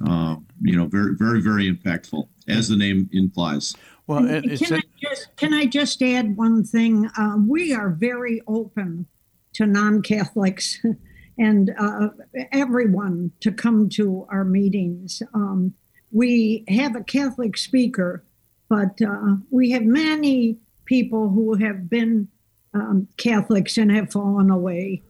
uh, 0.06 0.36
you 0.60 0.76
know, 0.76 0.86
very, 0.86 1.14
very, 1.14 1.40
very 1.40 1.72
impactful, 1.72 2.28
as 2.48 2.68
the 2.68 2.76
name 2.76 3.08
implies. 3.12 3.74
Well, 4.06 4.26
can, 4.26 4.74
I 4.74 4.82
just, 5.00 5.36
can 5.36 5.54
I 5.54 5.64
just 5.64 6.02
add 6.02 6.36
one 6.36 6.62
thing? 6.64 7.10
Uh, 7.16 7.36
we 7.46 7.72
are 7.72 7.88
very 7.88 8.42
open 8.46 9.06
to 9.54 9.66
non 9.66 10.02
Catholics 10.02 10.78
and 11.38 11.74
uh, 11.78 12.08
everyone 12.52 13.32
to 13.40 13.50
come 13.50 13.88
to 13.90 14.26
our 14.30 14.44
meetings. 14.44 15.22
Um, 15.32 15.74
we 16.12 16.64
have 16.68 16.94
a 16.94 17.02
Catholic 17.02 17.56
speaker, 17.56 18.24
but 18.68 19.00
uh, 19.02 19.36
we 19.50 19.70
have 19.70 19.84
many 19.84 20.58
people 20.84 21.30
who 21.30 21.54
have 21.54 21.88
been 21.88 22.28
um, 22.74 23.08
Catholics 23.16 23.78
and 23.78 23.90
have 23.90 24.12
fallen 24.12 24.50
away. 24.50 25.02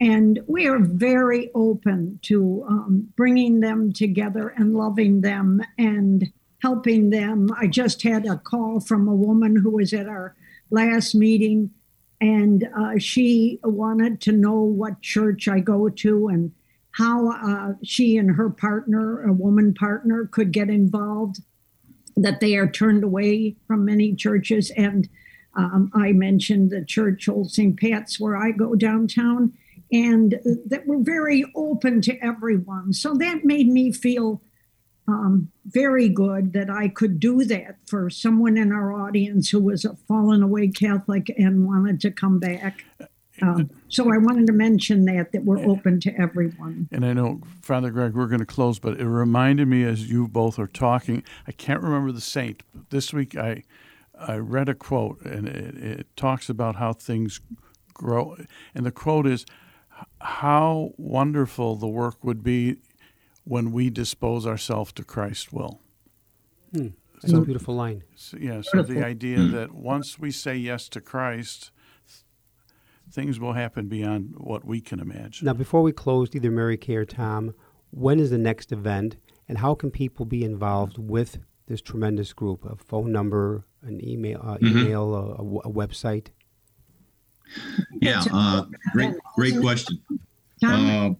And 0.00 0.40
we 0.46 0.66
are 0.66 0.80
very 0.80 1.50
open 1.54 2.18
to 2.22 2.64
um, 2.68 3.08
bringing 3.16 3.60
them 3.60 3.92
together 3.92 4.48
and 4.48 4.74
loving 4.74 5.20
them 5.20 5.62
and 5.78 6.32
helping 6.62 7.10
them. 7.10 7.50
I 7.58 7.66
just 7.66 8.02
had 8.02 8.24
a 8.24 8.36
call 8.36 8.80
from 8.80 9.08
a 9.08 9.14
woman 9.14 9.56
who 9.56 9.70
was 9.70 9.92
at 9.92 10.06
our 10.06 10.34
last 10.70 11.14
meeting, 11.14 11.70
and 12.20 12.68
uh, 12.78 12.98
she 12.98 13.58
wanted 13.64 14.20
to 14.22 14.32
know 14.32 14.60
what 14.60 15.02
church 15.02 15.48
I 15.48 15.58
go 15.58 15.88
to 15.88 16.28
and 16.28 16.52
how 16.92 17.32
uh, 17.32 17.72
she 17.82 18.16
and 18.16 18.36
her 18.36 18.48
partner, 18.48 19.22
a 19.22 19.32
woman 19.32 19.74
partner, 19.74 20.28
could 20.30 20.52
get 20.52 20.70
involved, 20.70 21.40
that 22.16 22.40
they 22.40 22.56
are 22.56 22.70
turned 22.70 23.02
away 23.02 23.56
from 23.66 23.84
many 23.84 24.14
churches. 24.14 24.70
And 24.76 25.08
um, 25.56 25.90
I 25.94 26.12
mentioned 26.12 26.70
the 26.70 26.84
church, 26.84 27.28
Old 27.28 27.50
St. 27.50 27.78
Pat's, 27.78 28.20
where 28.20 28.36
I 28.36 28.50
go 28.52 28.74
downtown 28.74 29.52
and 29.90 30.38
that 30.66 30.86
we're 30.86 31.02
very 31.02 31.44
open 31.54 32.00
to 32.02 32.16
everyone. 32.24 32.92
So 32.92 33.14
that 33.14 33.44
made 33.44 33.68
me 33.68 33.92
feel 33.92 34.42
um, 35.08 35.50
very 35.66 36.08
good 36.08 36.52
that 36.52 36.70
I 36.70 36.88
could 36.88 37.18
do 37.18 37.44
that 37.44 37.76
for 37.86 38.08
someone 38.08 38.56
in 38.56 38.72
our 38.72 38.92
audience 38.92 39.50
who 39.50 39.60
was 39.60 39.84
a 39.84 39.96
fallen 40.08 40.42
away 40.42 40.68
Catholic 40.68 41.32
and 41.36 41.66
wanted 41.66 42.00
to 42.02 42.10
come 42.10 42.38
back. 42.38 42.84
Um, 43.40 43.70
so 43.88 44.12
I 44.12 44.18
wanted 44.18 44.46
to 44.46 44.52
mention 44.52 45.04
that 45.06 45.32
that 45.32 45.44
we're 45.44 45.66
open 45.66 45.98
to 46.00 46.14
everyone. 46.20 46.88
And 46.92 47.04
I 47.04 47.12
know, 47.12 47.40
Father 47.62 47.90
Greg, 47.90 48.14
we're 48.14 48.28
going 48.28 48.40
to 48.40 48.46
close, 48.46 48.78
but 48.78 49.00
it 49.00 49.06
reminded 49.08 49.66
me 49.66 49.84
as 49.84 50.08
you 50.08 50.28
both 50.28 50.58
are 50.58 50.68
talking. 50.68 51.24
I 51.48 51.52
can't 51.52 51.82
remember 51.82 52.12
the 52.12 52.20
saint. 52.20 52.62
But 52.72 52.90
this 52.90 53.12
week 53.12 53.36
I 53.36 53.64
I 54.16 54.36
read 54.36 54.68
a 54.68 54.74
quote, 54.74 55.20
and 55.22 55.48
it, 55.48 55.76
it 55.76 56.16
talks 56.16 56.48
about 56.48 56.76
how 56.76 56.92
things 56.92 57.40
grow. 57.92 58.36
And 58.74 58.86
the 58.86 58.92
quote 58.92 59.26
is, 59.26 59.44
how 60.20 60.92
wonderful 60.96 61.76
the 61.76 61.88
work 61.88 62.22
would 62.22 62.42
be 62.42 62.76
when 63.44 63.72
we 63.72 63.90
dispose 63.90 64.46
ourselves 64.46 64.92
to 64.92 65.04
Christ's 65.04 65.52
will. 65.52 65.80
Hmm. 66.74 66.88
That's 67.20 67.32
so, 67.32 67.38
a 67.38 67.44
beautiful 67.44 67.74
line. 67.74 68.02
So, 68.16 68.36
yeah, 68.40 68.62
so 68.62 68.82
the 68.82 69.04
idea 69.04 69.38
hmm. 69.38 69.52
that 69.52 69.72
once 69.72 70.18
we 70.18 70.30
say 70.30 70.56
yes 70.56 70.88
to 70.90 71.00
Christ, 71.00 71.70
things 73.10 73.38
will 73.38 73.52
happen 73.52 73.88
beyond 73.88 74.34
what 74.38 74.64
we 74.64 74.80
can 74.80 74.98
imagine. 74.98 75.46
Now, 75.46 75.52
before 75.52 75.82
we 75.82 75.92
close, 75.92 76.30
either 76.34 76.50
Mary 76.50 76.76
Kay 76.76 76.96
or 76.96 77.04
Tom, 77.04 77.54
when 77.90 78.18
is 78.18 78.30
the 78.30 78.38
next 78.38 78.72
event, 78.72 79.16
and 79.48 79.58
how 79.58 79.74
can 79.74 79.90
people 79.90 80.24
be 80.24 80.44
involved 80.44 80.98
with 80.98 81.38
this 81.66 81.80
tremendous 81.80 82.32
group? 82.32 82.64
A 82.64 82.76
phone 82.76 83.12
number, 83.12 83.66
an 83.82 84.02
email, 84.02 84.40
uh, 84.42 84.56
mm-hmm. 84.56 84.78
email, 84.78 85.14
a, 85.14 85.68
a, 85.68 85.72
website. 85.72 86.28
Yeah, 88.00 88.24
uh, 88.32 88.64
great, 88.92 89.14
great 89.36 89.60
question. 89.60 90.00
Uh, 90.64 91.10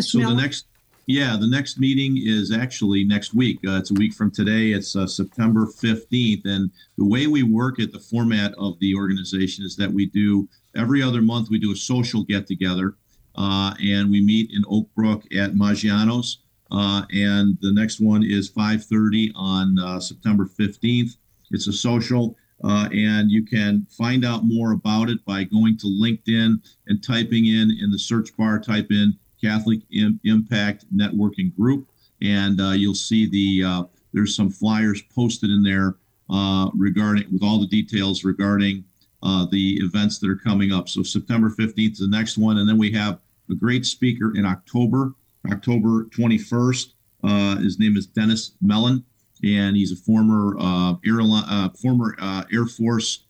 so 0.00 0.18
the 0.18 0.34
next, 0.34 0.66
yeah, 1.06 1.36
the 1.38 1.48
next 1.48 1.78
meeting 1.78 2.16
is 2.16 2.52
actually 2.52 3.04
next 3.04 3.34
week. 3.34 3.58
Uh, 3.66 3.78
it's 3.78 3.90
a 3.90 3.94
week 3.94 4.14
from 4.14 4.30
today. 4.30 4.72
It's 4.72 4.94
uh, 4.94 5.06
September 5.06 5.66
15th. 5.66 6.44
And 6.44 6.70
the 6.96 7.06
way 7.06 7.26
we 7.26 7.42
work 7.42 7.80
at 7.80 7.92
the 7.92 7.98
format 7.98 8.54
of 8.56 8.78
the 8.78 8.94
organization 8.94 9.64
is 9.64 9.76
that 9.76 9.92
we 9.92 10.06
do 10.06 10.48
every 10.76 11.02
other 11.02 11.20
month, 11.20 11.50
we 11.50 11.58
do 11.58 11.72
a 11.72 11.76
social 11.76 12.22
get 12.22 12.46
together 12.46 12.94
uh, 13.36 13.74
and 13.82 14.10
we 14.10 14.20
meet 14.20 14.50
in 14.52 14.64
Oak 14.68 14.88
Brook 14.94 15.24
at 15.34 15.54
Maggiano's. 15.54 16.38
Uh, 16.70 17.02
and 17.10 17.58
the 17.60 17.72
next 17.72 18.00
one 18.00 18.24
is 18.24 18.50
5.30 18.50 19.32
on 19.34 20.00
September 20.00 20.46
15th. 20.46 21.16
It's 21.50 21.66
a 21.66 21.72
social. 21.72 22.36
Uh, 22.64 22.88
and 22.92 23.30
you 23.30 23.44
can 23.44 23.86
find 23.90 24.24
out 24.24 24.44
more 24.44 24.72
about 24.72 25.10
it 25.10 25.24
by 25.24 25.44
going 25.44 25.76
to 25.78 25.86
LinkedIn 25.86 26.62
and 26.86 27.02
typing 27.02 27.46
in 27.46 27.76
in 27.82 27.90
the 27.90 27.98
search 27.98 28.36
bar, 28.36 28.60
type 28.60 28.86
in 28.90 29.18
Catholic 29.42 29.80
I- 29.94 30.18
Impact 30.24 30.84
Networking 30.94 31.54
Group, 31.54 31.88
and 32.20 32.60
uh, 32.60 32.70
you'll 32.70 32.94
see 32.94 33.26
the 33.28 33.66
uh, 33.66 33.84
there's 34.12 34.36
some 34.36 34.50
flyers 34.50 35.02
posted 35.14 35.50
in 35.50 35.62
there 35.62 35.96
uh, 36.30 36.70
regarding 36.74 37.24
with 37.32 37.42
all 37.42 37.60
the 37.60 37.66
details 37.66 38.24
regarding 38.24 38.84
uh, 39.22 39.46
the 39.50 39.78
events 39.82 40.18
that 40.18 40.30
are 40.30 40.36
coming 40.36 40.72
up. 40.72 40.88
So 40.88 41.02
September 41.02 41.50
15th 41.50 41.92
is 41.92 41.98
the 41.98 42.08
next 42.08 42.38
one, 42.38 42.58
and 42.58 42.68
then 42.68 42.78
we 42.78 42.90
have 42.92 43.20
a 43.50 43.54
great 43.54 43.86
speaker 43.86 44.36
in 44.36 44.44
October, 44.44 45.14
October 45.50 46.04
21st. 46.06 46.92
Uh, 47.24 47.56
his 47.56 47.78
name 47.78 47.96
is 47.96 48.06
Dennis 48.06 48.52
Mellon 48.60 49.04
and 49.44 49.76
he's 49.76 49.90
a 49.90 49.96
former 49.96 50.56
airline, 51.04 51.70
former 51.70 52.16
Air 52.52 52.66
Force 52.66 53.24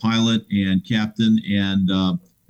pilot 0.00 0.46
and 0.50 0.82
captain, 0.86 1.38
and 1.46 1.90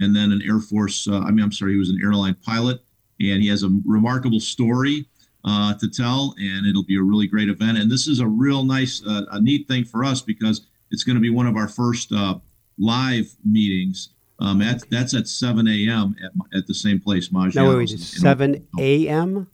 and 0.01 0.15
then 0.15 0.33
an 0.33 0.43
Air 0.47 0.61
Force. 0.61 1.07
Uh, 1.09 1.21
I 1.21 1.31
mean, 1.31 1.45
I'm 1.45 1.53
sorry, 1.53 1.73
he 1.73 1.79
was 1.79 1.91
an 1.91 2.01
airline 2.03 2.37
pilot, 2.45 2.83
and 3.21 3.43
he 3.43 3.49
has 3.49 3.63
a 3.63 3.71
remarkable 3.85 4.41
story 4.41 5.07
uh, 5.45 5.75
to 5.75 5.89
tell, 5.89 6.35
and 6.39 6.67
it'll 6.67 6.85
be 6.85 6.97
a 6.97 7.03
really 7.03 7.27
great 7.27 7.49
event. 7.49 7.79
And 7.79 7.91
this 7.91 8.07
is 8.07 8.21
a 8.21 8.27
real 8.27 8.65
nice, 8.65 9.03
uh, 9.07 9.23
a 9.33 9.41
neat 9.41 9.67
thing 9.69 9.85
for 9.85 10.05
us 10.05 10.21
because 10.23 10.67
it's 10.91 11.05
going 11.05 11.17
to 11.17 11.21
be 11.23 11.31
one 11.31 11.47
of 11.47 11.57
our 11.57 11.69
first 11.69 12.13
uh, 12.13 12.39
live 12.79 13.27
meetings. 13.45 14.11
Um, 14.41 14.63
at, 14.63 14.89
that's 14.89 15.15
at 15.15 15.27
7 15.27 15.67
a.m. 15.67 16.15
At, 16.25 16.59
at 16.59 16.67
the 16.67 16.75
same 16.75 17.01
place, 17.01 17.29
Maggiano's. 17.31 17.55
No, 17.57 17.69
wait, 17.71 17.91
wait, 17.91 17.99
7 17.99 18.69
a.m. 18.79 19.49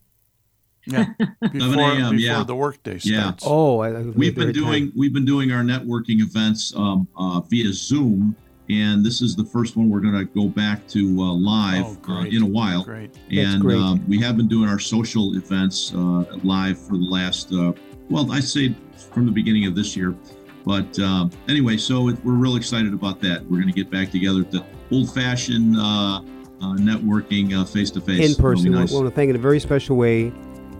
Yeah, 0.87 1.07
before, 1.40 1.61
7 1.61 1.79
a.m. 1.79 2.18
Yeah, 2.18 2.44
the 2.44 2.55
workday 2.55 2.98
starts. 2.98 3.07
Yeah. 3.07 3.20
starts. 3.22 3.44
Oh, 3.46 3.81
I, 3.81 3.88
I- 3.98 4.03
we've 4.03 4.35
been 4.35 4.53
doing 4.53 4.90
time. 4.90 4.92
we've 4.94 5.14
been 5.14 5.24
doing 5.24 5.50
our 5.53 5.62
networking 5.62 6.20
events 6.20 6.74
um, 6.77 7.09
uh, 7.16 7.40
via 7.40 7.72
Zoom, 7.72 8.37
and 8.70 9.05
this 9.05 9.20
is 9.20 9.37
the 9.37 9.44
first 9.44 9.77
one 9.77 9.90
we're 9.90 10.00
going 10.00 10.14
to 10.14 10.24
go 10.24 10.48
back 10.48 10.87
to 10.88 11.20
uh, 11.20 11.33
live 11.35 11.98
Oh, 12.09 12.12
uh, 12.14 12.24
in 12.24 12.42
a 12.42 12.46
while. 12.46 12.83
Great. 12.85 13.14
And 13.31 13.61
great. 13.61 13.77
um, 13.77 14.05
we 14.09 14.18
have 14.20 14.37
been 14.37 14.48
doing 14.48 14.68
our 14.68 14.79
social 14.79 15.37
events 15.37 15.92
uh, 15.94 16.24
live 16.42 16.79
for 16.79 16.96
the 16.96 17.05
last 17.05 17.53
uh, 17.53 17.72
well 18.11 18.31
i 18.33 18.40
say 18.40 18.74
from 19.12 19.27
the 19.27 19.33
beginning 19.33 19.66
of 19.66 19.74
this 19.74 19.96
year 19.96 20.14
but 20.64 20.98
um, 20.98 21.31
anyway 21.48 21.77
so 21.77 22.09
it, 22.09 22.24
we're 22.24 22.33
real 22.33 22.57
excited 22.57 22.92
about 22.92 23.20
that 23.20 23.42
we're 23.44 23.61
going 23.61 23.68
to 23.68 23.74
get 23.74 23.90
back 23.90 24.11
together 24.11 24.40
at 24.40 24.50
the 24.50 24.64
old 24.90 25.12
fashioned 25.12 25.77
uh, 25.77 26.20
uh, 26.20 26.22
networking 26.77 27.50
face 27.68 27.90
to 27.90 28.00
face 28.00 28.37
in 28.37 28.42
person. 28.42 28.70
nice. 28.70 28.90
We 28.90 28.96
want 28.98 29.09
to 29.09 29.14
thank 29.14 29.31
in 29.31 29.37
a 29.37 29.38
very 29.38 29.61
special 29.61 29.96
way 29.96 30.33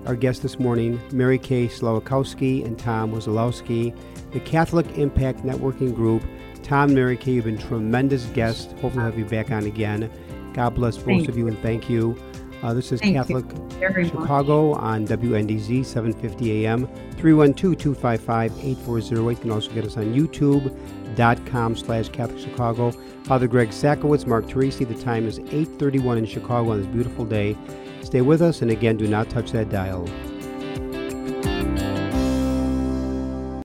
our 0.07 0.15
guests 0.15 0.43
this 0.43 0.59
morning, 0.59 1.01
Mary 1.13 1.39
Kay 1.39 1.67
Slowikowski 1.67 2.65
and 2.65 2.79
Tom 2.79 3.13
Wesolowski, 3.13 3.97
the 4.33 4.41
Catholic 4.41 4.99
Impact 4.99 5.41
Networking 5.41 5.95
Group. 5.95 6.23
Tom 6.65 6.95
Kay, 6.95 7.33
you've 7.33 7.45
been 7.45 7.59
tremendous 7.59 8.25
guest. 8.27 8.71
Hopefully, 8.71 8.97
we'll 8.97 9.05
have 9.05 9.19
you 9.19 9.27
back 9.27 9.51
on 9.51 9.65
again. 9.65 10.11
God 10.55 10.75
bless 10.75 10.97
both 10.97 11.07
Thank 11.07 11.29
of 11.29 11.37
you 11.37 11.47
and 11.47 11.59
thank 11.59 11.91
you. 11.91 12.17
Uh, 12.63 12.73
this 12.73 12.93
is 12.93 13.01
Thank 13.01 13.15
Catholic 13.15 13.45
very 13.79 14.05
much. 14.05 14.13
Chicago 14.13 14.73
on 14.73 15.07
WNDZ 15.07 15.85
750 15.85 16.65
AM 16.65 16.87
312-255-8408. 17.17 19.31
You 19.31 19.37
can 19.37 19.51
also 19.51 19.71
get 19.73 19.85
us 19.85 19.99
on 19.99 20.15
youtube.com 20.15 21.77
slash 21.77 22.09
Catholic 22.09 22.41
Chicago. 22.41 22.93
Father 23.25 23.47
Greg 23.47 23.69
Sakowicz, 23.69 24.27
Mark 24.27 24.47
Teresi. 24.47 24.89
The 24.89 24.95
time 25.03 25.29
is 25.29 25.41
831 25.41 26.17
in 26.17 26.25
Chicago 26.25 26.71
on 26.71 26.79
this 26.79 26.87
beautiful 26.87 27.27
day. 27.27 27.59
Stay 28.03 28.23
with 28.23 28.41
us 28.41 28.63
and 28.63 28.71
again 28.71 28.97
do 28.97 29.07
not 29.07 29.29
touch 29.29 29.53
that 29.53 29.69
dial. 29.69 30.09